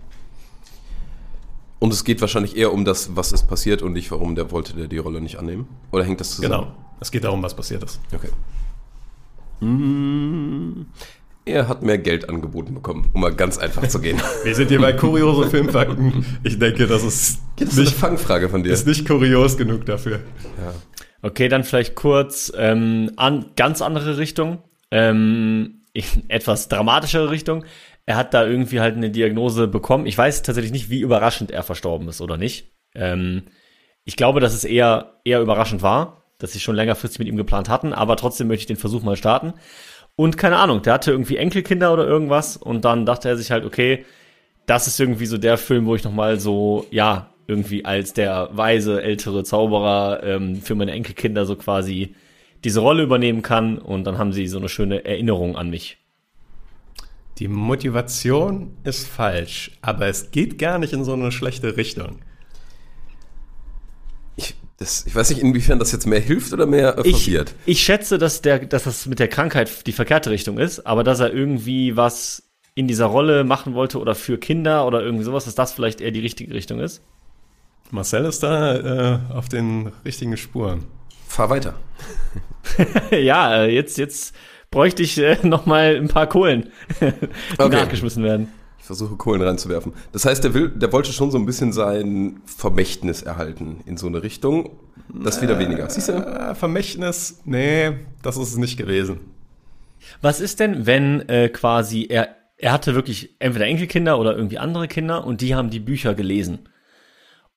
[1.80, 4.72] und es geht wahrscheinlich eher um das, was ist passiert und nicht, warum der wollte
[4.74, 5.66] der die Rolle nicht annehmen.
[5.90, 6.52] Oder hängt das zusammen?
[6.66, 6.72] Genau.
[7.00, 7.98] Es geht darum, was passiert ist.
[8.14, 8.28] Okay.
[9.66, 10.86] Mm,
[11.44, 14.20] Er hat mehr Geld angeboten bekommen, um mal ganz einfach zu gehen.
[14.44, 16.24] Wir sind hier bei kuriose Filmfakten.
[16.44, 18.72] Ich denke, das ist Das ist eine nicht, Fangfrage von dir.
[18.72, 20.20] ist nicht kurios genug dafür.
[21.22, 27.64] Okay, dann vielleicht kurz ähm, an ganz andere Richtung, ähm, in etwas dramatischere Richtung.
[28.04, 30.06] Er hat da irgendwie halt eine Diagnose bekommen.
[30.06, 32.72] Ich weiß tatsächlich nicht, wie überraschend er verstorben ist oder nicht.
[32.94, 33.44] Ähm,
[34.04, 37.68] ich glaube, dass es eher eher überraschend war, dass sie schon längerfristig mit ihm geplant
[37.68, 39.54] hatten, aber trotzdem möchte ich den Versuch mal starten.
[40.16, 43.64] Und keine Ahnung, der hatte irgendwie Enkelkinder oder irgendwas und dann dachte er sich halt,
[43.64, 44.04] okay,
[44.66, 49.02] das ist irgendwie so der Film, wo ich nochmal so, ja, irgendwie als der weise,
[49.02, 52.14] ältere Zauberer ähm, für meine Enkelkinder so quasi
[52.64, 55.98] diese Rolle übernehmen kann und dann haben sie so eine schöne Erinnerung an mich.
[57.38, 62.20] Die Motivation ist falsch, aber es geht gar nicht in so eine schlechte Richtung.
[64.36, 67.54] Ich, das, ich weiß nicht, inwiefern das jetzt mehr hilft oder mehr äh, Ich, verwirrt.
[67.66, 71.20] ich schätze, dass, der, dass das mit der Krankheit die verkehrte Richtung ist, aber dass
[71.20, 75.54] er irgendwie was in dieser Rolle machen wollte oder für Kinder oder irgendwie sowas, dass
[75.54, 77.02] das vielleicht eher die richtige Richtung ist.
[77.92, 80.84] Marcel ist da äh, auf den richtigen Spuren.
[81.28, 81.74] Fahr weiter.
[83.10, 84.34] ja, äh, jetzt, jetzt
[84.70, 87.12] bräuchte ich äh, noch mal ein paar Kohlen, die
[87.58, 87.76] Okay.
[87.76, 88.48] nachgeschmissen werden.
[88.78, 89.92] Ich versuche Kohlen reinzuwerfen.
[90.10, 94.06] Das heißt, der will, der wollte schon so ein bisschen sein Vermächtnis erhalten in so
[94.06, 94.70] eine Richtung.
[95.12, 95.88] Das wieder weniger.
[95.90, 96.12] Siehst du?
[96.14, 99.20] Äh, Vermächtnis, nee, das ist es nicht gewesen.
[100.22, 104.88] Was ist denn, wenn äh, quasi er, er hatte wirklich entweder Enkelkinder oder irgendwie andere
[104.88, 106.60] Kinder und die haben die Bücher gelesen.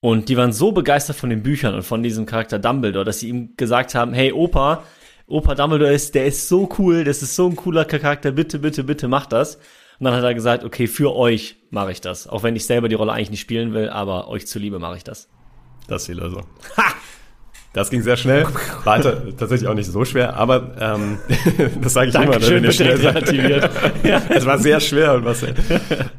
[0.05, 3.29] Und die waren so begeistert von den Büchern und von diesem Charakter Dumbledore, dass sie
[3.29, 4.83] ihm gesagt haben, hey Opa,
[5.25, 8.83] Opa Dumbledore ist, der ist so cool, das ist so ein cooler Charakter, bitte, bitte,
[8.83, 9.55] bitte mach das.
[9.55, 12.27] Und dann hat er gesagt, okay, für euch mache ich das.
[12.27, 15.03] Auch wenn ich selber die Rolle eigentlich nicht spielen will, aber euch zuliebe mache ich
[15.03, 15.27] das.
[15.87, 16.45] Das ist die Lösung.
[17.75, 18.45] Das ging sehr schnell.
[18.85, 21.17] War ta- tatsächlich auch nicht so schwer, aber ähm,
[21.81, 23.69] das sage ich immer, Dankeschön, wenn ihr schnell relativiert.
[24.03, 24.21] ja.
[24.29, 25.43] Es war sehr schwer und was.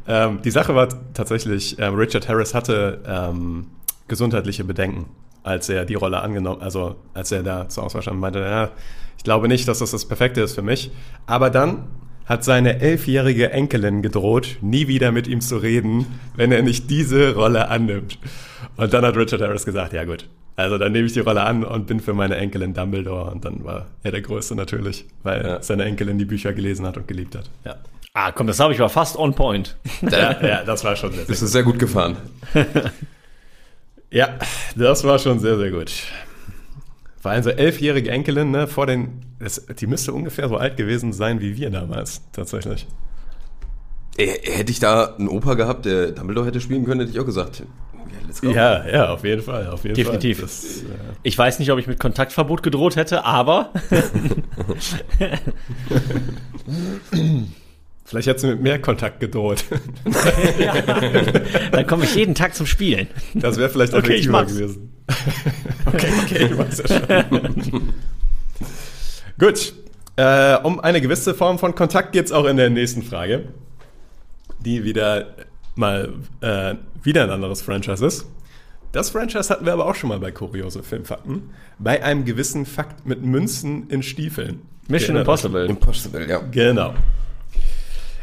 [0.07, 3.69] ähm, die Sache war tatsächlich, ähm, Richard Harris hatte ähm,
[4.07, 5.07] gesundheitliche Bedenken,
[5.45, 8.69] als er die Rolle angenommen, also als er da zur Auswahl stand, meinte, ja,
[9.17, 10.91] ich glaube nicht, dass das das Perfekte ist für mich.
[11.27, 11.85] Aber dann
[12.27, 17.35] hat seine elfjährige Enkelin gedroht, nie wieder mit ihm zu reden, wenn er nicht diese
[17.35, 18.19] Rolle annimmt.
[18.77, 21.65] Und dann hat Richard Harris gesagt, ja gut, also dann nehme ich die Rolle an
[21.65, 23.31] und bin für meine Enkelin Dumbledore.
[23.31, 25.63] Und dann war er der Größte natürlich, weil Ja.
[25.63, 27.51] seine Enkelin die Bücher gelesen hat und geliebt hat.
[27.65, 27.77] Ja.
[28.15, 29.77] Ah, komm, das habe ich aber fast on point.
[30.11, 32.17] Ja, ja, das war schon sehr, sehr Das ist sehr gut gefahren.
[34.11, 34.39] Ja,
[34.77, 35.93] das war schon sehr, sehr gut.
[37.21, 41.13] Vor allem so elfjährige Enkelin, ne, vor den, das, die müsste ungefähr so alt gewesen
[41.13, 42.87] sein wie wir damals, tatsächlich.
[44.17, 47.27] Äh, Hätte ich da einen Opa gehabt, der Dumbledore hätte spielen können, hätte ich auch
[47.27, 47.65] gesagt,
[48.43, 48.89] ja, let's go.
[48.89, 50.39] Ja, ja, auf jeden Fall, auf jeden Definitiv.
[50.39, 50.47] Fall.
[50.47, 50.85] Das, äh,
[51.23, 53.71] Ich weiß nicht, ob ich mit Kontaktverbot gedroht hätte, aber
[58.05, 59.65] vielleicht hättest du mit mehr Kontakt gedroht.
[61.73, 63.09] dann komme ich jeden Tag zum Spielen.
[63.35, 64.93] Das wäre vielleicht Okay, ich effektiver gewesen.
[65.87, 67.93] okay, okay, du machst ja schon.
[69.39, 69.75] Gut.
[70.19, 73.49] Äh, um eine gewisse Form von Kontakt geht es auch in der nächsten Frage,
[74.61, 75.27] die wieder
[75.77, 78.27] mal äh, wieder ein anderes Franchise ist.
[78.93, 81.51] Das Franchise hatten wir aber auch schon mal bei Kuriose Filmfakten.
[81.79, 84.63] Bei einem gewissen Fakt mit Münzen in Stiefeln.
[84.89, 85.17] Mission?
[85.17, 85.67] Impossible.
[85.67, 86.39] Impossible, ja.
[86.51, 86.95] Genau.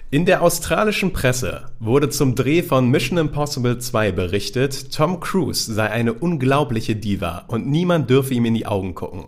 [0.10, 5.90] In der australischen Presse wurde zum Dreh von Mission Impossible 2 berichtet, Tom Cruise sei
[5.90, 9.26] eine unglaubliche Diva und niemand dürfe ihm in die Augen gucken.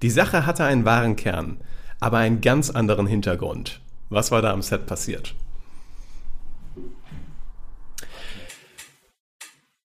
[0.00, 1.58] Die Sache hatte einen wahren Kern,
[2.00, 3.80] aber einen ganz anderen Hintergrund.
[4.08, 5.34] Was war da am Set passiert?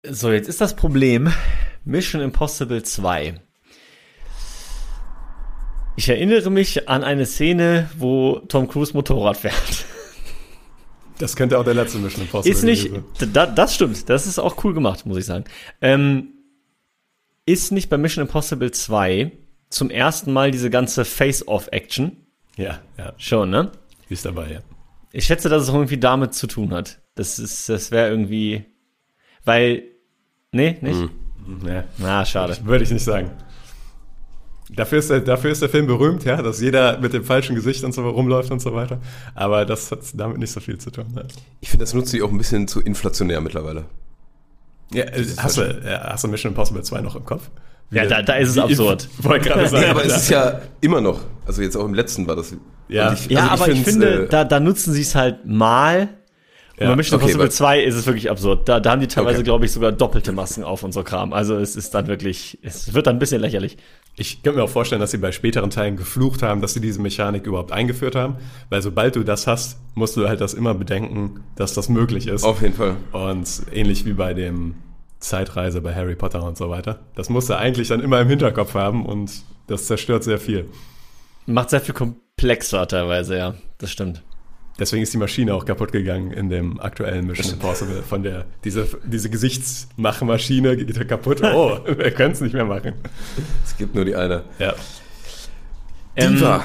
[0.05, 1.31] So, jetzt ist das Problem
[1.83, 3.41] Mission Impossible 2.
[5.95, 9.86] Ich erinnere mich an eine Szene, wo Tom Cruise Motorrad fährt.
[11.17, 12.91] Das könnte auch der letzte Mission Impossible Ist nicht,
[13.33, 15.45] da, das stimmt, das ist auch cool gemacht, muss ich sagen.
[15.81, 16.33] Ähm,
[17.47, 19.31] ist nicht bei Mission Impossible 2
[19.69, 22.17] zum ersten Mal diese ganze Face-Off-Action?
[22.55, 23.71] Ja, ja, Schon, ne?
[24.10, 24.60] ist dabei, ja.
[25.12, 26.99] Ich schätze, dass es irgendwie damit zu tun hat.
[27.15, 28.65] Das ist, das wäre irgendwie,
[29.47, 29.83] weil,
[30.51, 31.10] nee, nicht?
[31.65, 31.83] ja.
[31.97, 32.57] Na, schade.
[32.63, 33.31] Würde ich nicht sagen.
[34.69, 37.86] Dafür ist, der, dafür ist der Film berühmt, ja, dass jeder mit dem falschen Gesicht
[37.86, 38.99] und so rumläuft und so weiter.
[39.33, 41.05] Aber das hat damit nicht so viel zu tun.
[41.15, 41.25] Ne?
[41.62, 43.86] Ich finde, das nutzt sich auch ein bisschen zu inflationär mittlerweile.
[44.91, 47.49] Ja, äh, hast, du, ja, hast du Mission Impossible 2 noch im Kopf?
[47.91, 49.07] Ja, da, da ist es absurd.
[49.19, 49.86] Wollte gerade sagen.
[49.86, 52.53] Nee, aber es ist ja immer noch, also jetzt auch im letzten war das.
[52.89, 53.15] Ja.
[53.29, 56.10] Ja, also aber ich finde, äh, da, da nutzen sie es halt mal.
[56.77, 58.69] Und Ja, bei Mission okay, Impossible weil- 2 ist es wirklich absurd.
[58.69, 59.43] Da, da haben die teilweise, Okay.
[59.45, 61.33] glaube ich, sogar doppelte Masken auf und so Kram.
[61.33, 63.77] Also es ist dann wirklich, es wird dann ein bisschen lächerlich.
[64.15, 67.01] Ich könnte mir auch vorstellen, dass sie bei späteren Teilen geflucht haben, dass sie diese
[67.01, 68.35] Mechanik überhaupt eingeführt haben.
[68.69, 72.43] Weil sobald du das hast, musst du halt das immer bedenken, dass das möglich ist.
[72.43, 72.95] Auf jeden Fall.
[73.11, 74.75] Und ähnlich wie bei dem
[75.19, 76.99] Zeitreise bei Harry Potter und so weiter.
[77.15, 79.31] Das musst du eigentlich dann immer im Hinterkopf haben und
[79.65, 80.65] das zerstört sehr viel.
[81.47, 83.55] Macht sehr viel komplexer teilweise, ja.
[83.79, 84.21] Das stimmt.
[84.79, 88.03] Deswegen ist die Maschine auch kaputt gegangen in dem aktuellen Mission Impossible.
[88.03, 91.41] Von der, diese, diese Gesichtsmachmaschine geht kaputt.
[91.43, 92.93] Oh, wir können es nicht mehr machen.
[93.65, 94.43] Es gibt nur die eine.
[94.59, 94.73] Ja.
[96.19, 96.57] Diva.
[96.57, 96.61] Ähm,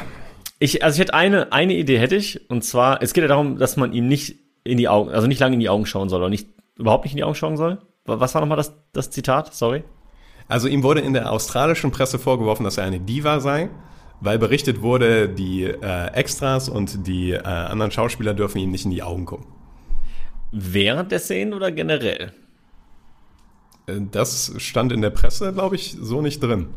[0.58, 3.58] ich, also ich hätte eine, eine Idee hätte ich, und zwar, es geht ja darum,
[3.58, 6.20] dass man ihm nicht in die Augen, also nicht lange in die Augen schauen soll,
[6.20, 6.48] oder nicht,
[6.78, 7.78] überhaupt nicht in die Augen schauen soll.
[8.04, 9.54] Wa- Was war nochmal das, das Zitat?
[9.54, 9.82] Sorry.
[10.48, 13.70] Also ihm wurde in der australischen Presse vorgeworfen, dass er eine Diva sei,
[14.22, 18.92] weil berichtet wurde, die äh, Extras und die äh, anderen Schauspieler dürfen ihm nicht in
[18.92, 19.46] die Augen gucken.
[20.52, 22.32] Während der Szenen oder generell?
[23.86, 26.68] Äh, Das stand in der Presse, glaube ich, so nicht drin.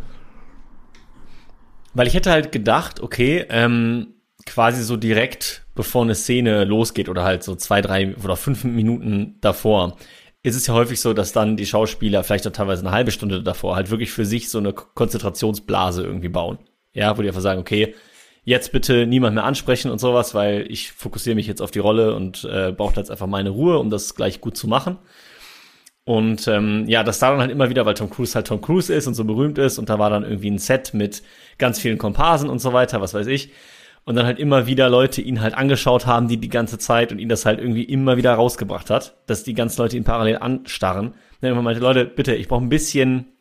[1.94, 4.08] Weil ich hätte halt gedacht, okay, ähm,
[4.46, 9.36] quasi so direkt bevor eine Szene losgeht oder halt so zwei, drei oder fünf Minuten
[9.42, 9.98] davor,
[10.42, 13.44] ist es ja häufig so, dass dann die Schauspieler vielleicht auch teilweise eine halbe Stunde
[13.44, 16.58] davor halt wirklich für sich so eine Konzentrationsblase irgendwie bauen.
[16.96, 17.94] Ja, wo die einfach sagen, okay,
[18.46, 22.16] jetzt bitte niemand mehr ansprechen und sowas, weil ich fokussiere mich jetzt auf die Rolle
[22.16, 24.98] und äh, brauche jetzt einfach meine Ruhe, um das gleich gut zu machen.
[26.06, 28.94] Und ähm, ja, das da dann halt immer wieder, weil Tom Cruise halt Tom Cruise
[28.94, 31.24] ist und so berühmt ist und da war dann irgendwie ein Set mit
[31.58, 33.52] ganz vielen Komparsen und so weiter, was weiß ich.
[34.06, 37.18] Und dann halt immer wieder Leute ihn halt angeschaut haben, die die ganze Zeit und
[37.18, 41.16] ihn das halt irgendwie immer wieder rausgebracht hat, dass die ganzen Leute ihn parallel anstarren.
[41.42, 43.35] Dann immer meinte, Leute, bitte, ich brauche ein bisschen,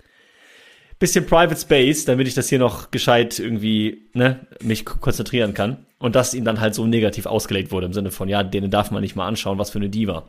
[1.04, 5.84] bisschen Private Space, damit ich das hier noch gescheit irgendwie, ne, mich konzentrieren kann.
[5.98, 8.90] Und dass ihm dann halt so negativ ausgelegt wurde, im Sinne von, ja, denen darf
[8.90, 10.24] man nicht mal anschauen, was für eine Diva.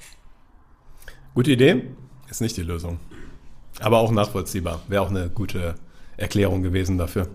[1.33, 1.83] Gute Idee,
[2.29, 2.99] ist nicht die Lösung.
[3.79, 4.81] Aber auch nachvollziehbar.
[4.89, 5.75] Wäre auch eine gute
[6.17, 7.29] Erklärung gewesen dafür.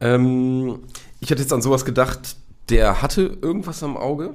[0.00, 0.80] Ähm,
[1.18, 2.36] ich hatte jetzt an sowas gedacht,
[2.68, 4.34] der hatte irgendwas am Auge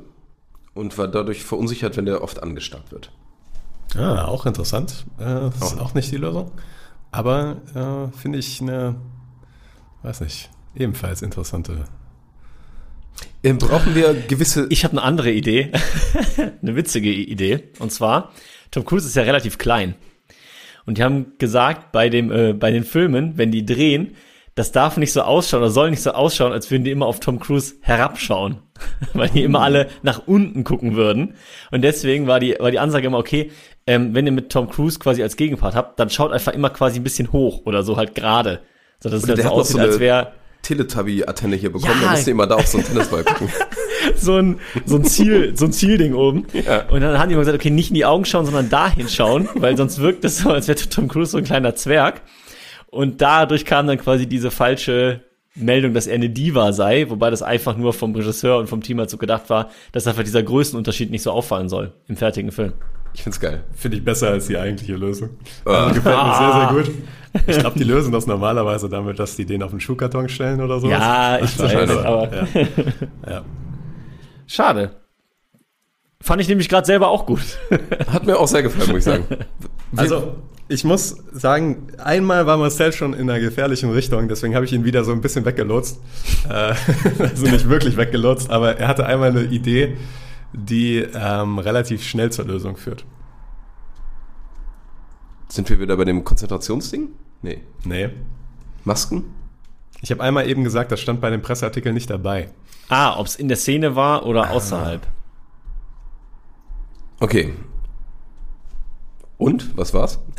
[0.73, 3.11] und war dadurch verunsichert, wenn der oft angestarrt wird.
[3.97, 5.05] Ah, auch interessant.
[5.17, 6.51] Äh, das ist auch nicht die Lösung.
[7.11, 8.95] Aber äh, finde ich eine,
[10.03, 11.85] weiß nicht, ebenfalls interessante.
[13.43, 14.67] Ähm, brauchen wir gewisse.
[14.69, 15.71] Ich habe eine andere Idee,
[16.61, 17.69] eine witzige Idee.
[17.79, 18.31] Und zwar,
[18.71, 19.95] Tom Cruise ist ja relativ klein.
[20.85, 24.15] Und die haben gesagt, bei, dem, äh, bei den Filmen, wenn die drehen,
[24.55, 27.19] das darf nicht so ausschauen oder soll nicht so ausschauen, als würden die immer auf
[27.19, 28.57] Tom Cruise herabschauen.
[29.13, 31.35] Weil die immer alle nach unten gucken würden.
[31.71, 33.51] Und deswegen war die, war die Ansage immer, okay,
[33.87, 36.99] ähm, wenn ihr mit Tom Cruise quasi als Gegenpart habt, dann schaut einfach immer quasi
[36.99, 38.61] ein bisschen hoch oder so halt gerade.
[39.01, 41.93] So dass es Oder halt der so aussieht, so als eine- wäre Teletubby-Antenne hier bekommen,
[42.01, 42.05] Ja.
[42.07, 43.49] da musst du immer da auf so einen Tennisball gucken.
[44.15, 46.47] so ein, so ein Ziel, so ein Zielding oben.
[46.53, 46.85] Ja.
[46.89, 49.47] Und dann haben die immer gesagt, okay, nicht in die Augen schauen, sondern dahin schauen,
[49.55, 52.21] weil sonst wirkt es so, als wäre Tom Cruise so ein kleiner Zwerg.
[52.87, 55.21] Und dadurch kam dann quasi diese falsche
[55.55, 58.99] Meldung, dass er eine Diva sei, wobei das einfach nur vom Regisseur und vom Team
[58.99, 62.73] halt so gedacht war, dass einfach dieser Größenunterschied nicht so auffallen soll im fertigen Film.
[63.13, 63.63] Ich find's geil.
[63.73, 65.29] Finde ich besser als die eigentliche Lösung.
[65.63, 65.85] Ah.
[65.85, 66.91] Also gefällt mir sehr, sehr gut.
[67.47, 70.79] Ich glaube, die lösen das normalerweise damit, dass die den auf den Schuhkarton stellen oder
[70.79, 70.87] so.
[70.87, 71.97] Ja, ich weiß, wahrscheinlich.
[71.97, 72.47] aber Ja.
[73.29, 73.45] ja.
[74.47, 74.91] schade.
[76.21, 77.59] Fand ich nämlich gerade selber auch gut.
[78.09, 79.25] Hat mir auch sehr gefallen, muss ich sagen.
[79.97, 84.73] Also, ich muss sagen, einmal war Marcel schon in einer gefährlichen Richtung, deswegen habe ich
[84.73, 85.99] ihn wieder so ein bisschen weggelotst.
[86.49, 86.73] Äh,
[87.19, 89.97] also nicht wirklich weggelotst, aber er hatte einmal eine Idee,
[90.53, 93.05] die ähm, relativ schnell zur Lösung führt.
[95.49, 97.09] Sind wir wieder bei dem Konzentrationsding?
[97.41, 97.61] Nee.
[97.83, 98.09] Nee.
[98.83, 99.25] Masken?
[100.01, 102.49] Ich habe einmal eben gesagt, das stand bei dem Presseartikel nicht dabei.
[102.89, 105.05] Ah, ob es in der Szene war oder außerhalb.
[107.19, 107.53] Okay.
[109.37, 109.77] Und?
[109.77, 110.19] Was war's?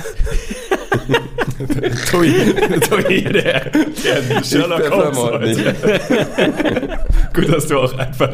[2.11, 2.33] Tui,
[2.81, 6.99] Tui, der, der Sherlock Holmes heute.
[7.35, 8.33] Gut, dass du auch einfach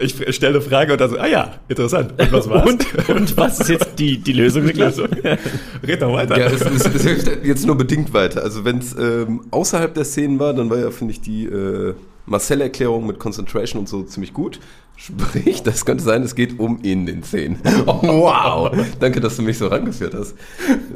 [0.00, 2.12] Ich stelle eine Frage und dann so, ah ja, interessant.
[2.18, 2.68] Und was war's?
[2.68, 4.98] Und, und was ist jetzt die, die Lösung, Niklas?
[4.98, 6.38] Red doch weiter.
[6.38, 8.42] Ja, es, es, es hilft jetzt nur bedingt weiter.
[8.42, 11.94] Also wenn es ähm, außerhalb der Szenen war, dann war ja, finde ich, die äh,
[12.26, 14.60] Marcel-Erklärung mit Concentration und so ziemlich gut.
[14.96, 17.60] Sprich, das könnte sein, es geht um in den Szenen.
[17.86, 18.74] Oh, wow.
[18.98, 20.34] Danke, dass du mich so rangeführt hast.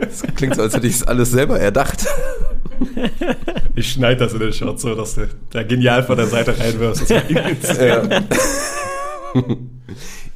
[0.00, 2.06] Das klingt so, als hätte ich es alles selber erdacht.
[3.76, 7.08] Ich schneide das in den Shot so, dass du da genial von der Seite reinwirfst.
[7.08, 7.22] Ja.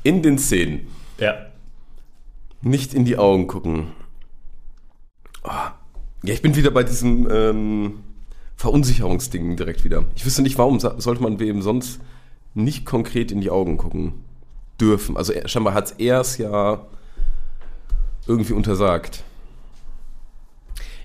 [0.03, 0.87] In den Szenen.
[1.19, 1.35] ja.
[2.63, 3.89] Nicht in die Augen gucken.
[5.43, 5.51] Oh.
[6.23, 7.95] Ja, ich bin wieder bei diesem ähm,
[8.57, 10.05] Verunsicherungsding direkt wieder.
[10.17, 12.01] Ich wüsste nicht, warum sollte man wem sonst
[12.55, 14.25] nicht konkret in die Augen gucken
[14.81, 15.17] dürfen.
[15.17, 16.87] Also scheinbar hat er es ja
[18.27, 19.25] irgendwie untersagt.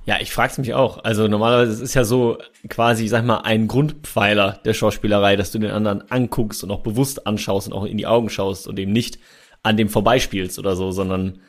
[0.05, 1.03] Ja, ich frage es mich auch.
[1.03, 5.59] Also normalerweise es ist ja so quasi, sag mal, ein Grundpfeiler der Schauspielerei, dass du
[5.59, 8.91] den anderen anguckst und auch bewusst anschaust und auch in die Augen schaust und eben
[8.91, 9.19] nicht
[9.61, 11.39] an dem vorbeispielst oder so, sondern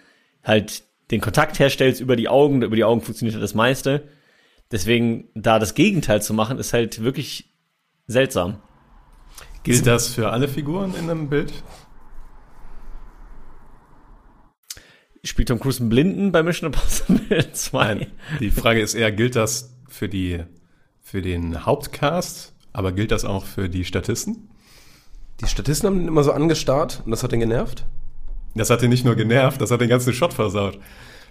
[0.43, 2.63] halt den Kontakt herstellst über die Augen.
[2.63, 4.09] Über die Augen funktioniert halt das meiste.
[4.71, 7.51] Deswegen da das Gegenteil zu machen, ist halt wirklich
[8.07, 8.59] seltsam.
[9.63, 11.53] Gilt das für alle Figuren in einem Bild?
[15.23, 17.95] Spielt Tom Cruise einen Blinden bei Mission Impossible 2?
[17.95, 18.07] Nein.
[18.41, 20.45] Die Frage ist eher, gilt das für die,
[21.03, 24.49] für den Hauptcast, aber gilt das auch für die Statisten?
[25.43, 27.85] Die Statisten haben ihn immer so angestarrt und das hat ihn genervt.
[28.55, 30.79] Das hat ihn nicht nur genervt, das hat den ganzen Shot versaut.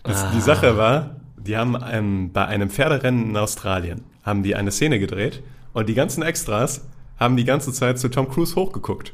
[0.04, 4.72] Das, Die Sache war, die haben ähm, bei einem Pferderennen in Australien, haben die eine
[4.72, 5.42] Szene gedreht
[5.74, 6.88] und die ganzen Extras
[7.20, 9.14] haben die ganze Zeit zu Tom Cruise hochgeguckt.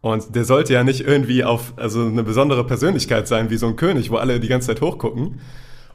[0.00, 3.76] Und der sollte ja nicht irgendwie auf, also eine besondere Persönlichkeit sein, wie so ein
[3.76, 5.40] König, wo alle die ganze Zeit hochgucken.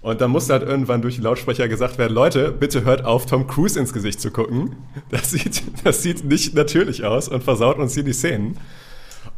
[0.02, 3.48] Und dann musste halt irgendwann durch die Lautsprecher gesagt werden, Leute, bitte hört auf, Tom
[3.48, 4.78] Cruise ins Gesicht zu gucken.
[5.10, 8.58] Das sieht, das sieht nicht natürlich aus und versaut uns hier die Szenen.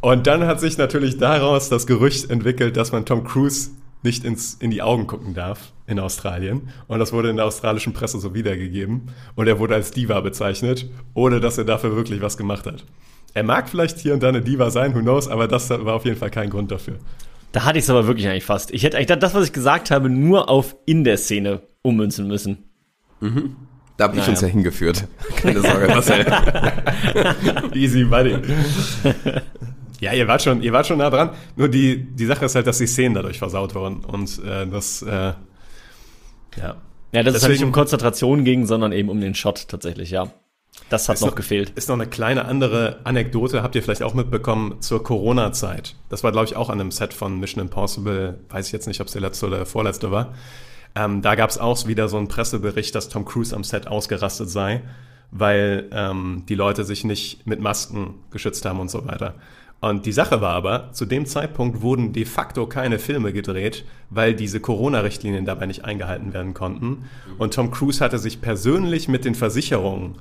[0.00, 3.70] Und dann hat sich natürlich daraus das Gerücht entwickelt, dass man Tom Cruise
[4.02, 6.68] nicht ins, in die Augen gucken darf in Australien.
[6.88, 9.08] Und das wurde in der australischen Presse so wiedergegeben.
[9.34, 12.84] Und er wurde als Diva bezeichnet, ohne dass er dafür wirklich was gemacht hat.
[13.34, 16.04] Er mag vielleicht hier und da eine Diva sein, who knows, aber das war auf
[16.04, 16.98] jeden Fall kein Grund dafür.
[17.52, 18.70] Da hatte ich es aber wirklich eigentlich fast.
[18.72, 22.64] Ich hätte eigentlich das, was ich gesagt habe, nur auf in der Szene ummünzen müssen.
[23.96, 24.30] Da habe ich Naja.
[24.30, 25.06] uns ja hingeführt.
[25.36, 26.26] Keine Sorge, Marcel.
[27.74, 28.36] Easy buddy.
[30.02, 31.30] ja, ihr wart schon, ihr wart schon nah dran.
[31.56, 34.04] Nur die, die Sache ist halt, dass die Szenen dadurch versaut wurden.
[34.04, 35.32] Und äh, das, äh,
[36.56, 36.76] ja.
[37.12, 40.10] Ja, dass es halt nicht Deswegen- um Konzentration ging, sondern eben um den Shot tatsächlich,
[40.10, 40.28] ja.
[40.88, 41.70] Das hat Ist noch gefehlt.
[41.70, 45.94] Ist noch eine kleine andere Anekdote, habt ihr vielleicht auch mitbekommen, zur Corona-Zeit.
[46.08, 48.40] Das war, glaube ich, auch an einem Set von Mission Impossible.
[48.48, 50.34] Weiß ich jetzt nicht, ob es der letzte oder der vorletzte war.
[50.94, 54.50] Ähm, da gab es auch wieder so einen Pressebericht, dass Tom Cruise am Set ausgerastet
[54.50, 54.82] sei,
[55.30, 59.34] weil ähm, die Leute sich nicht mit Masken geschützt haben und so weiter.
[59.82, 64.32] Und die Sache war aber, zu dem Zeitpunkt wurden de facto keine Filme gedreht, weil
[64.32, 67.06] diese Corona-Richtlinien dabei nicht eingehalten werden konnten.
[67.36, 70.18] Und Tom Cruise hatte sich persönlich mit den Versicherungen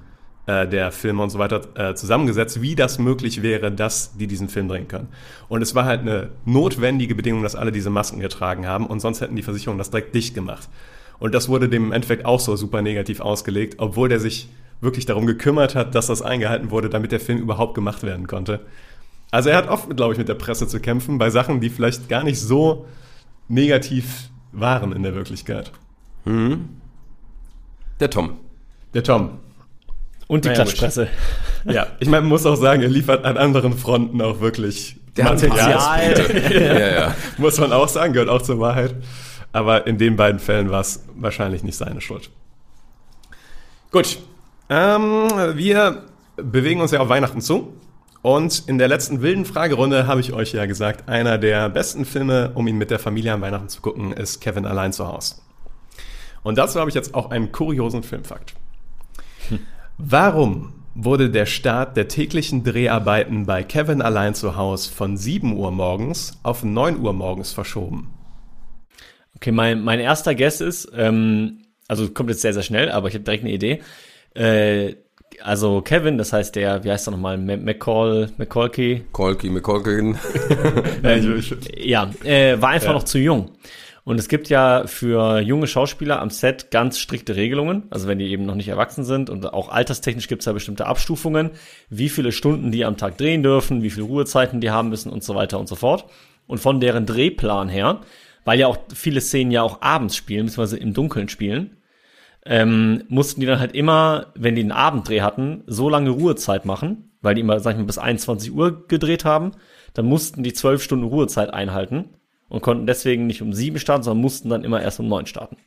[0.47, 4.49] äh, der Filme und so weiter äh, zusammengesetzt, wie das möglich wäre, dass die diesen
[4.49, 5.09] Film drehen können.
[5.47, 9.21] Und es war halt eine notwendige Bedingung, dass alle diese Masken getragen haben und sonst
[9.21, 10.69] hätten die Versicherungen das direkt dicht gemacht.
[11.19, 14.49] Und das wurde dem im Endeffekt auch so super negativ ausgelegt, obwohl der sich
[14.81, 18.61] wirklich darum gekümmert hat, dass das eingehalten wurde, damit der Film überhaupt gemacht werden konnte.
[19.31, 22.09] Also er hat oft, glaube ich, mit der Presse zu kämpfen bei Sachen, die vielleicht
[22.09, 22.85] gar nicht so
[23.47, 25.71] negativ waren in der Wirklichkeit.
[26.25, 28.37] Der Tom.
[28.93, 29.39] Der Tom,
[30.27, 31.07] Und die Naja, Klatschpresse.
[31.65, 35.25] Ja, ich meine, man muss auch sagen, er liefert an anderen Fronten auch wirklich Der
[35.25, 36.13] hat Potenzial.
[36.53, 37.15] Ja, ja.
[37.37, 38.95] muss man auch sagen, gehört auch zur Wahrheit.
[39.53, 42.29] Aber in den beiden Fällen war es wahrscheinlich nicht seine Schuld.
[43.91, 44.19] Gut,
[44.69, 46.03] ähm, wir
[46.37, 47.73] bewegen uns ja auf Weihnachten zu.
[48.21, 52.51] Und in der letzten wilden Fragerunde habe ich euch ja gesagt, einer der besten Filme,
[52.53, 55.35] um ihn mit der Familie an Weihnachten zu gucken, ist Kevin allein zu Hause.
[56.43, 58.53] Und dazu habe ich jetzt auch einen kuriosen Filmfakt.
[59.97, 65.71] Warum wurde der Start der täglichen Dreharbeiten bei Kevin allein zu Hause von 7 Uhr
[65.71, 68.13] morgens auf 9 Uhr morgens verschoben?
[69.35, 73.15] Okay, mein, mein erster Guess ist, ähm, also kommt jetzt sehr, sehr schnell, aber ich
[73.15, 73.81] habe direkt eine Idee.
[74.35, 74.95] Äh,
[75.43, 80.17] also Kevin, das heißt der, wie heißt er nochmal, Ma- McCall, McCallkey, Kolki, McColkin.
[81.03, 82.93] Ja, ich, ja, äh, war einfach Ja.
[82.93, 83.51] noch zu jung.
[84.03, 88.25] Und es gibt ja für junge Schauspieler am Set ganz strikte Regelungen, also wenn die
[88.31, 91.51] eben noch nicht erwachsen sind und auch alterstechnisch gibt es da bestimmte Abstufungen,
[91.89, 95.23] wie viele Stunden die am Tag drehen dürfen, wie viele Ruhezeiten die haben müssen und
[95.23, 96.05] so weiter und so fort.
[96.47, 98.01] Und von deren Drehplan her,
[98.43, 101.77] weil ja auch viele Szenen ja auch abends spielen, beziehungsweise im Dunkeln spielen,
[102.45, 107.11] ähm, mussten die dann halt immer, wenn die einen Abenddreh hatten, so lange Ruhezeit machen,
[107.21, 109.51] weil die immer, sag ich mal, bis 21 Uhr gedreht haben.
[109.93, 112.05] Dann mussten die 12 Stunden Ruhezeit einhalten
[112.49, 115.57] und konnten deswegen nicht um 7 starten, sondern mussten dann immer erst um 9 starten.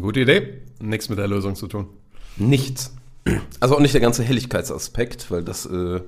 [0.00, 0.62] Gute Idee.
[0.80, 1.88] Nichts mit der Lösung zu tun.
[2.36, 2.94] Nichts.
[3.60, 6.00] Also auch nicht der ganze Helligkeitsaspekt, weil das äh,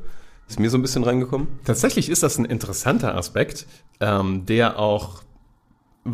[0.48, 1.48] ist mir so ein bisschen reingekommen.
[1.64, 3.66] Tatsächlich ist das ein interessanter Aspekt,
[4.00, 5.22] ähm, der auch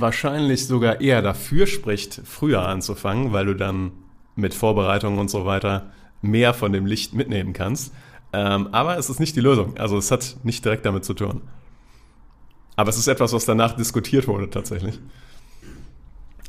[0.01, 3.93] wahrscheinlich sogar eher dafür spricht, früher anzufangen, weil du dann
[4.37, 5.91] mit Vorbereitungen und so weiter
[6.23, 7.93] mehr von dem Licht mitnehmen kannst.
[8.33, 9.77] Ähm, aber es ist nicht die Lösung.
[9.77, 11.43] Also es hat nicht direkt damit zu tun.
[12.77, 14.99] Aber es ist etwas, was danach diskutiert wurde tatsächlich.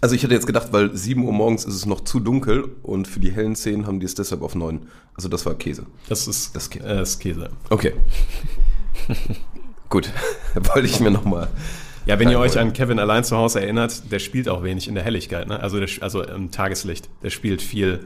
[0.02, 3.08] Also ich hätte jetzt gedacht, weil 7 Uhr morgens ist es noch zu dunkel und
[3.08, 4.88] für die hellen Szenen haben die es deshalb auf 9.
[5.16, 5.86] Also das war Käse.
[6.10, 6.84] Das ist, Das geht.
[6.84, 7.50] äh, ist Käse.
[7.70, 7.94] Okay.
[9.90, 10.10] Gut.
[10.56, 11.48] Wollte ich mir nochmal.
[12.06, 14.96] Ja, wenn ihr euch an Kevin allein zu Hause erinnert, der spielt auch wenig in
[14.96, 15.60] der Helligkeit, ne?
[15.60, 17.10] Also, der, also im Tageslicht.
[17.24, 18.02] Der spielt viel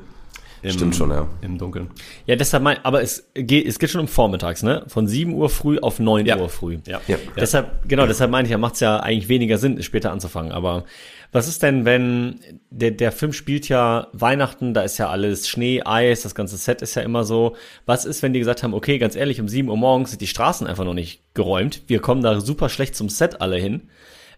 [0.61, 1.27] im, Stimmt schon, ja.
[1.41, 1.89] im Dunkeln.
[2.25, 4.83] Ja, deshalb mein, aber es geht, es geht schon um vormittags, ne?
[4.87, 6.37] Von 7 Uhr früh auf 9 Ja.
[6.37, 6.79] Uhr früh.
[6.85, 6.99] Ja.
[7.07, 7.17] Ja.
[7.37, 10.51] Deshalb, genau, deshalb meine ich ja, macht es ja eigentlich weniger Sinn, später anzufangen.
[10.51, 10.83] Aber
[11.31, 15.81] was ist denn, wenn der, der Film spielt ja Weihnachten, da ist ja alles Schnee,
[15.83, 17.55] Eis, das ganze Set ist ja immer so.
[17.85, 20.27] Was ist, wenn die gesagt haben, okay, ganz ehrlich, um 7 Uhr morgens sind die
[20.27, 21.83] Straßen einfach noch nicht geräumt.
[21.87, 23.89] Wir kommen da super schlecht zum Set alle hin.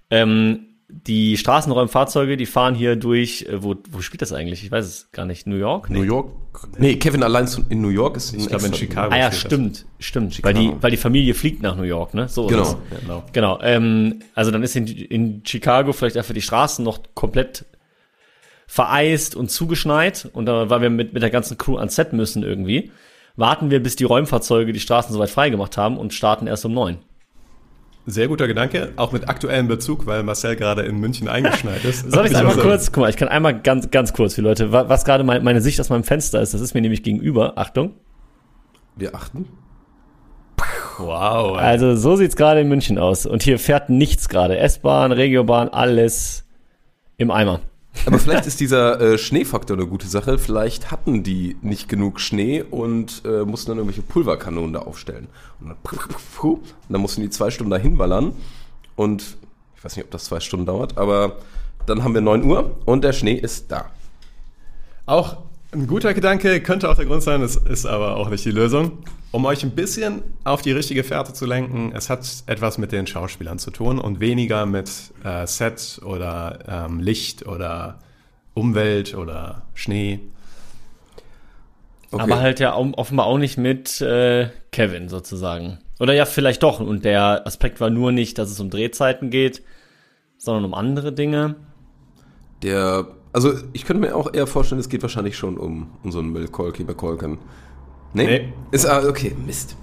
[0.10, 0.71] Ähm,
[1.08, 4.64] die Straßenräumfahrzeuge, die fahren hier durch, äh, wo, wo spielt das eigentlich?
[4.64, 5.48] Ich weiß es gar nicht.
[5.48, 5.90] New York?
[5.90, 6.32] New York?
[6.78, 9.14] Nee, Kevin allein in New York ist Ich glaube in Chicago.
[9.14, 9.52] Ah ja, steht das.
[9.52, 10.36] stimmt, stimmt.
[10.36, 10.56] Chicago.
[10.58, 12.28] Weil die, weil die Familie fliegt nach New York, ne?
[12.28, 12.64] So ist Genau.
[12.64, 12.70] es.
[12.72, 13.24] Ja, genau.
[13.32, 13.60] Genau.
[13.62, 17.66] Ähm, also dann ist in, in Chicago vielleicht einfach die Straßen noch komplett
[18.68, 22.44] vereist und zugeschneit und da, weil wir mit, mit der ganzen Crew ans Set müssen
[22.44, 22.92] irgendwie,
[23.36, 26.98] warten wir, bis die Räumfahrzeuge die Straßen soweit freigemacht haben und starten erst um neun.
[28.08, 32.12] Sehr guter Gedanke, auch mit aktuellem Bezug, weil Marcel gerade in München eingeschneit ist.
[32.12, 34.90] Soll ich einmal kurz, guck mal, ich kann einmal ganz, ganz kurz für Leute, wa-
[34.90, 37.94] was gerade mein, meine Sicht aus meinem Fenster ist, das ist mir nämlich gegenüber, Achtung.
[38.96, 39.46] Wir achten.
[40.98, 41.58] Wow.
[41.58, 44.58] Also so sieht's gerade in München aus und hier fährt nichts gerade.
[44.58, 46.46] S-Bahn, Regiobahn, alles
[47.18, 47.62] im Eimer.
[48.06, 50.38] Aber vielleicht ist dieser äh, Schneefaktor eine gute Sache.
[50.38, 55.28] Vielleicht hatten die nicht genug Schnee und äh, mussten dann irgendwelche Pulverkanonen da aufstellen.
[55.60, 55.78] Und dann,
[56.42, 58.34] und dann mussten die zwei Stunden da hinballern.
[58.96, 59.38] Und
[59.76, 61.38] ich weiß nicht, ob das zwei Stunden dauert, aber
[61.86, 63.90] dann haben wir 9 Uhr und der Schnee ist da.
[65.06, 65.38] Auch
[65.72, 69.04] ein guter Gedanke, könnte auch der Grund sein, es ist aber auch nicht die Lösung.
[69.32, 73.08] Um euch ein bisschen auf die richtige Fährte zu lenken, es hat etwas mit den
[73.08, 74.90] Schauspielern zu tun und weniger mit
[75.24, 78.00] äh, Set oder ähm, Licht oder
[78.54, 80.20] Umwelt oder Schnee.
[82.12, 82.24] Okay.
[82.24, 85.80] Aber halt ja offenbar auch nicht mit äh, Kevin sozusagen.
[86.02, 86.82] Oder ja, vielleicht doch.
[86.82, 89.64] Und der Aspekt war nur nicht, dass es um Drehzeiten geht,
[90.38, 91.56] sondern um andere Dinge.
[92.64, 96.20] Der, also ich könnte mir auch eher vorstellen, es geht wahrscheinlich schon um, um so
[96.20, 97.38] einen Milkolki McColkin.
[98.14, 98.26] Nee?
[98.26, 98.54] Nee.
[98.72, 99.76] Ist, ah, okay, Mist.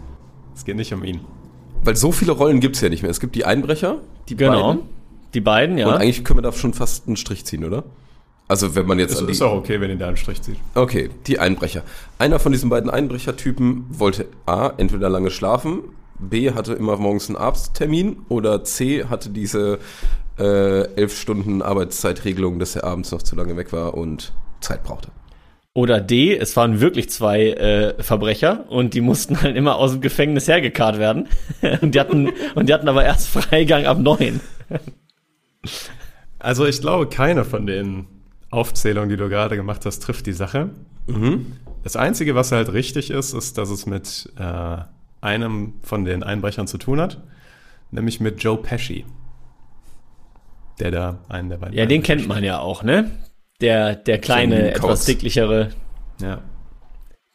[0.54, 1.20] Es geht nicht um ihn.
[1.84, 3.10] Weil so viele Rollen gibt's ja nicht mehr.
[3.10, 4.68] Es gibt die Einbrecher, die Genau.
[4.74, 4.82] beiden.
[5.34, 5.86] Die beiden, ja.
[5.86, 7.84] Und eigentlich können wir da schon fast einen Strich ziehen, oder?
[8.48, 10.56] Also wenn man jetzt Es die, ist auch okay, wenn ihr da einen Strich zieht.
[10.74, 11.82] Okay, die Einbrecher.
[12.18, 15.80] Einer von diesen beiden Einbrechertypen wollte A, entweder lange schlafen,
[16.18, 19.78] B, hatte immer morgens einen Arzttermin oder C, hatte diese
[20.38, 25.10] äh, elf Stunden Arbeitszeitregelung, dass er abends noch zu lange weg war und Zeit brauchte.
[25.74, 30.00] Oder D, es waren wirklich zwei äh, Verbrecher und die mussten halt immer aus dem
[30.00, 31.28] Gefängnis hergekarrt werden.
[31.80, 34.40] und, die hatten, und die hatten aber erst Freigang ab neun.
[36.38, 38.06] Also ich glaube, keine von den
[38.50, 40.70] Aufzählungen, die du gerade gemacht hast, trifft die Sache.
[41.84, 44.78] Das Einzige, was halt richtig ist, ist, dass es mit äh,
[45.20, 47.22] einem von den Einbrechern zu tun hat,
[47.90, 49.04] nämlich mit Joe Pesci.
[50.80, 51.76] Der da einen der beiden.
[51.76, 53.10] Ja, den kennt man ja auch, ne?
[53.60, 55.70] Der, der kleine, etwas dicklichere.
[56.20, 56.42] Ja.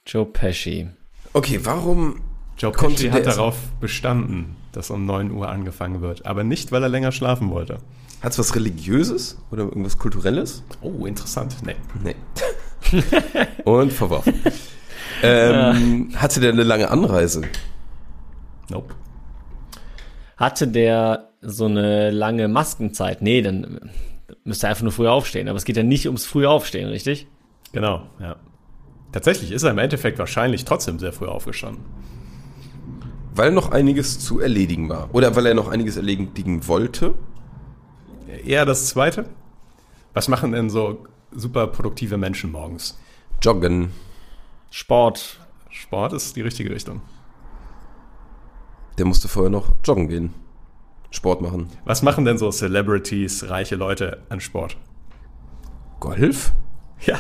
[0.06, 0.90] Joe Pesci.
[1.34, 2.22] Okay, warum
[2.58, 6.26] Joe Pesci hat darauf bestanden, dass um 9 Uhr angefangen wird.
[6.26, 7.80] Aber nicht, weil er länger schlafen wollte.
[8.22, 10.64] hat's was Religiöses oder irgendwas Kulturelles?
[10.82, 11.58] Oh, interessant.
[11.66, 11.76] Nee.
[12.04, 12.16] Nee.
[13.66, 14.34] und verworfen.
[15.24, 17.42] ähm, hatte der eine lange Anreise?
[18.70, 18.94] Nope.
[20.44, 23.22] Hatte der so eine lange Maskenzeit?
[23.22, 23.80] Nee, dann
[24.44, 25.48] müsste er einfach nur früh aufstehen.
[25.48, 27.28] Aber es geht ja nicht ums frühe Aufstehen, richtig?
[27.72, 28.36] Genau, ja.
[29.14, 31.86] Tatsächlich ist er im Endeffekt wahrscheinlich trotzdem sehr früh aufgestanden.
[33.34, 35.08] Weil noch einiges zu erledigen war.
[35.14, 37.14] Oder weil er noch einiges erledigen wollte.
[38.46, 39.28] Eher das Zweite.
[40.14, 43.00] Was machen denn so super produktive Menschen morgens?
[43.42, 43.94] Joggen.
[44.72, 45.40] Sport.
[45.70, 47.02] Sport ist die richtige Richtung.
[48.98, 50.34] Der musste vorher noch joggen gehen.
[51.12, 51.68] Sport machen.
[51.86, 54.78] Was machen denn so Celebrities, reiche Leute an Sport?
[56.00, 56.54] Golf?
[57.06, 57.20] Ja.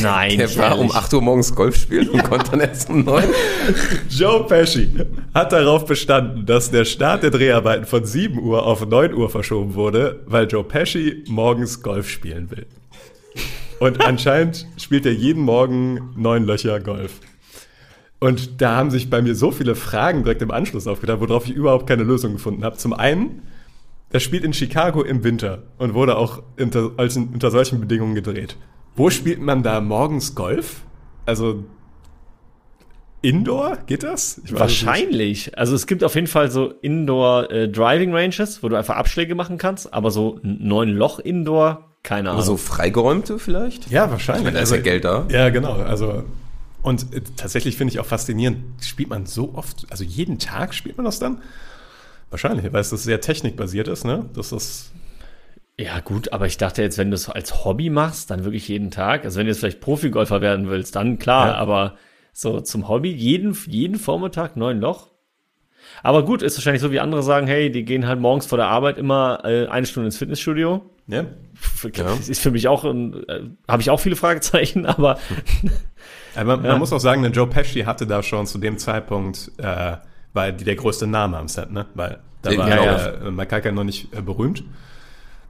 [0.00, 0.94] Nein, Der war um ehrlich.
[0.94, 3.24] 8 Uhr morgens Golf spielen und konnte dann erst um 9.
[4.08, 4.88] Joe Pesci
[5.34, 9.74] hat darauf bestanden, dass der Start der Dreharbeiten von 7 Uhr auf 9 Uhr verschoben
[9.74, 12.66] wurde, weil Joe Pesci morgens Golf spielen will.
[13.80, 17.20] Und anscheinend spielt er jeden Morgen neun Löcher Golf.
[18.20, 21.54] Und da haben sich bei mir so viele Fragen direkt im Anschluss aufgetan, worauf ich
[21.54, 22.76] überhaupt keine Lösung gefunden habe.
[22.76, 23.42] Zum einen,
[24.10, 28.56] er spielt in Chicago im Winter und wurde auch unter, unter solchen Bedingungen gedreht.
[28.94, 30.82] Wo spielt man da morgens Golf?
[31.24, 31.64] Also
[33.22, 33.78] Indoor?
[33.86, 34.38] Geht das?
[34.38, 34.60] Ich es nicht.
[34.60, 35.58] Wahrscheinlich.
[35.58, 39.34] Also es gibt auf jeden Fall so Indoor äh, Driving Ranges, wo du einfach Abschläge
[39.34, 42.42] machen kannst, aber so ein neun Loch Indoor, keine Ahnung.
[42.42, 43.90] So freigeräumte vielleicht?
[43.90, 44.44] Ja, wahrscheinlich.
[44.44, 45.26] meine, da ist ja Geld da.
[45.30, 45.74] Ja, genau.
[45.74, 46.24] Also
[46.82, 50.96] und äh, tatsächlich finde ich auch faszinierend, spielt man so oft, also jeden Tag spielt
[50.96, 51.42] man das dann?
[52.30, 54.28] Wahrscheinlich, weil es das sehr technikbasiert ist, ne?
[54.34, 54.92] Das ist
[55.78, 58.90] Ja, gut, aber ich dachte jetzt, wenn du es als Hobby machst, dann wirklich jeden
[58.90, 59.24] Tag.
[59.24, 61.54] Also wenn du jetzt vielleicht Profigolfer werden willst, dann klar, Ja.
[61.56, 61.96] aber
[62.32, 65.08] so zum Hobby, jeden, jeden Vormittag neun Loch.
[66.04, 68.68] Aber gut, ist wahrscheinlich so, wie andere sagen, hey, die gehen halt morgens vor der
[68.68, 70.88] Arbeit immer äh, eine Stunde ins Fitnessstudio.
[71.08, 71.24] ja.
[71.94, 72.14] Ja.
[72.28, 75.18] Ist für mich auch, äh, habe ich auch viele Fragezeichen, aber
[76.36, 76.78] Aber man, Ja.
[76.78, 79.96] muss auch sagen, der Joe Pesci hatte da schon zu dem Zeitpunkt, äh,
[80.32, 81.86] war die der größte Name am Set, ne?
[81.94, 83.28] Weil da Ja, war genau.
[83.28, 84.62] äh, Mike noch nicht äh, berühmt.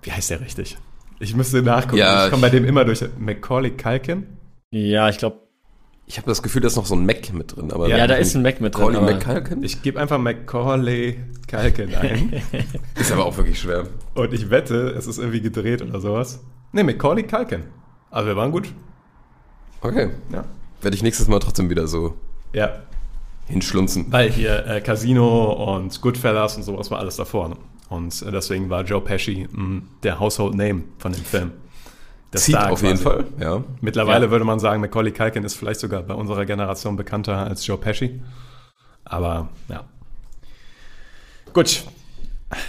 [0.03, 0.79] Wie heißt der richtig?
[1.19, 1.99] Ich müsste nachgucken.
[1.99, 3.05] Ja, ich komme bei dem immer durch.
[3.19, 4.27] Macaulay Culkin?
[4.71, 5.37] ja, ich glaube,
[6.07, 7.71] Ich habe das Gefühl, da ist noch so ein Mac mit drin.
[7.73, 8.83] Aber ja, da ist ein Mac mit drin.
[8.85, 9.63] Colin aber- McCulkin?
[9.63, 12.43] Ich gebe einfach Macaulay Culkin ein.
[12.99, 13.87] Ist aber auch wirklich schwer.
[14.15, 16.41] Und ich wette, es ist irgendwie gedreht oder sowas.
[16.73, 17.63] Ne, Macaulay Culkin.
[18.11, 18.73] Aber wir waren gut.
[19.83, 20.11] Okay.
[20.33, 20.45] Ja.
[20.83, 22.15] Werde ich nächstes Mal trotzdem wieder so
[22.53, 22.71] Ja.
[23.47, 24.07] hinschlunzen.
[24.11, 27.49] Weil hier äh, Casino und Goodfellas und sowas war alles davor.
[27.51, 27.57] Ne?
[27.89, 31.53] Und äh, deswegen war Joe Pesci mh, der Household Name von dem Film.
[32.33, 33.03] Der Zieht Star auf jeden quasi.
[33.03, 33.65] Fall, ja.
[33.81, 34.31] Mittlerweile Ja.
[34.31, 38.21] würde man sagen, Macaulay Culkin ist vielleicht sogar bei unserer Generation bekannter als Joe Pesci.
[39.05, 39.83] Aber ja.
[41.53, 41.85] Gut.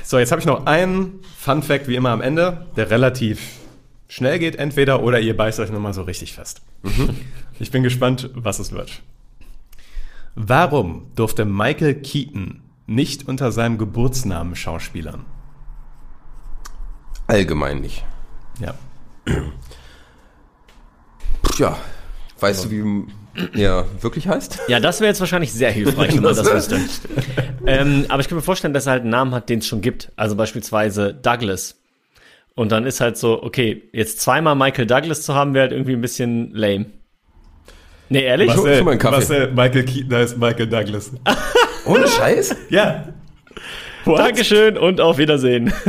[0.04, 3.60] So, jetzt habe ich noch einen Fun Fact wie immer am Ende, der relativ
[4.12, 6.62] schnell geht, entweder oder ihr beißt euch nochmal so richtig fest.
[7.60, 9.02] Ich bin gespannt, was es wird.
[10.36, 15.26] Warum durfte Michael Keaton nicht unter seinem Geburtsnamen schauspielern?
[17.28, 18.04] Allgemein nicht.
[18.60, 18.74] Ja.
[21.58, 21.78] Ja.
[22.40, 23.06] Weißt du, wie
[23.62, 24.60] er wirklich heißt?
[24.68, 27.08] Ja, das wäre jetzt wahrscheinlich sehr hilfreich, wenn man das Das wüsste.
[27.66, 29.80] ähm, aber ich kann mir vorstellen, dass er halt einen Namen hat, den es schon
[29.80, 30.12] gibt.
[30.18, 31.81] Also beispielsweise Douglas.
[32.56, 35.94] Und dann ist halt so, okay, jetzt zweimal Michael Douglas zu haben, wäre halt irgendwie
[35.94, 36.88] ein bisschen lame.
[38.10, 38.50] Nee, ehrlich?
[38.50, 38.58] Was?
[38.58, 39.16] Marcel, schon mal einen Kaffee.
[39.18, 41.12] Marcel, Michael Keaton heißt Michael Douglas.
[41.86, 42.56] Ohne Scheiß?
[42.70, 43.06] ja.
[44.06, 45.72] Dankeschön und auf Wiedersehen.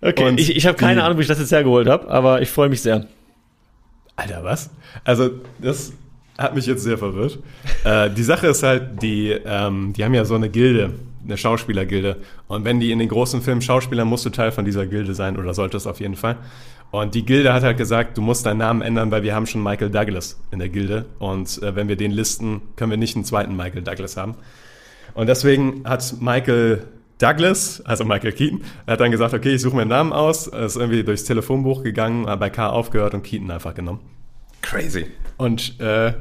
[0.00, 2.42] okay, Und ich, ich habe keine die- Ahnung, wie ich das jetzt hergeholt habe, aber
[2.42, 3.06] ich freue mich sehr.
[4.16, 4.70] Alter, was?
[5.04, 5.92] Also, das
[6.36, 7.38] hat mich jetzt sehr verwirrt.
[7.84, 10.94] Äh, die Sache ist halt, die, ähm, die haben ja so eine Gilde,
[11.24, 12.16] eine Schauspielergilde.
[12.48, 15.36] Und wenn die in den großen Filmen Schauspieler, musst du Teil von dieser Gilde sein
[15.36, 16.36] oder solltest auf jeden Fall.
[16.90, 19.62] Und die Gilde hat halt gesagt, du musst deinen Namen ändern, weil wir haben schon
[19.62, 21.06] Michael Douglas in der Gilde.
[21.18, 24.34] Und äh, wenn wir den listen, können wir nicht einen zweiten Michael Douglas haben.
[25.14, 26.84] Und deswegen hat Michael
[27.18, 30.76] Douglas, also Michael Keaton, hat dann gesagt, okay, ich suche mir einen Namen aus, ist
[30.76, 34.00] irgendwie durchs Telefonbuch gegangen, hat bei K aufgehört und Keaton einfach genommen.
[34.60, 35.06] Crazy.
[35.38, 36.12] Und äh,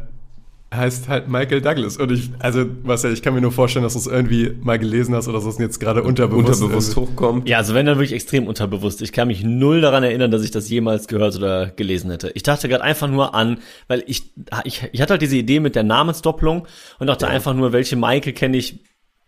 [0.74, 1.97] heißt halt Michael Douglas.
[1.97, 4.80] Und ich, also, was ja, ich kann mir nur vorstellen, dass du es irgendwie mal
[4.80, 7.49] gelesen hast oder dass es jetzt gerade unterbewusst, Unterbewusst hochkommt.
[7.49, 9.01] Ja, also wenn dann wirklich extrem unterbewusst.
[9.01, 12.32] Ich kann mich null daran erinnern, dass ich das jemals gehört oder gelesen hätte.
[12.36, 14.32] Ich dachte gerade einfach nur an, weil ich,
[14.63, 16.65] ich, ich hatte halt diese Idee mit der Namensdoppelung
[16.99, 18.80] und dachte einfach nur, welche Michael kenne ich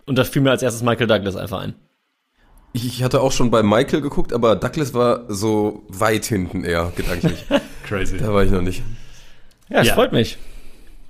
[0.06, 1.74] und da fiel mir als erstes Michael Douglas einfach ein.
[2.72, 7.46] Ich hatte auch schon bei Michael geguckt, aber Douglas war so weit hinten eher, gedanklich.
[7.86, 8.18] Crazy.
[8.18, 8.82] da war ich noch nicht.
[9.70, 9.94] Ja, das Ja.
[9.94, 10.38] freut mich.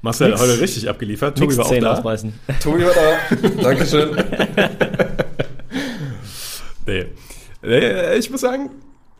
[0.03, 1.37] Marcel hat Nix- heute richtig abgeliefert.
[1.37, 1.93] Tobi war auch Zähne da.
[1.93, 2.33] ausbeißen.
[2.61, 3.47] Tobi war da.
[3.63, 4.15] Dankeschön.
[6.85, 7.05] Nee.
[7.61, 8.69] Nee, Ich muss sagen,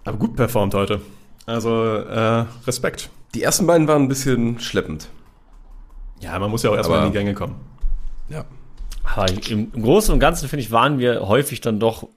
[0.04, 1.00] aber gut performt heute.
[1.46, 3.10] Also, äh, Respekt.
[3.34, 5.08] Die ersten beiden waren ein bisschen schleppend.
[6.20, 7.56] Ja, man muss ja auch erstmal in die Gänge kommen.
[8.30, 8.44] Ja.
[9.06, 12.08] Aber im, im Großen und Ganzen, finde ich, waren wir häufig dann doch,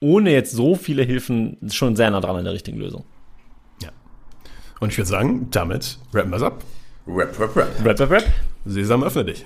[0.00, 3.04] ohne jetzt so viele Hilfen, schon sehr nah dran an der richtigen Lösung.
[3.82, 3.90] Ja.
[4.80, 6.64] Und ich würde sagen, damit rappen wir es ab.
[7.06, 7.68] Rap, rap, rap.
[7.84, 8.24] Rap, rap, rap.
[8.66, 9.44] Sesam, öffne dich.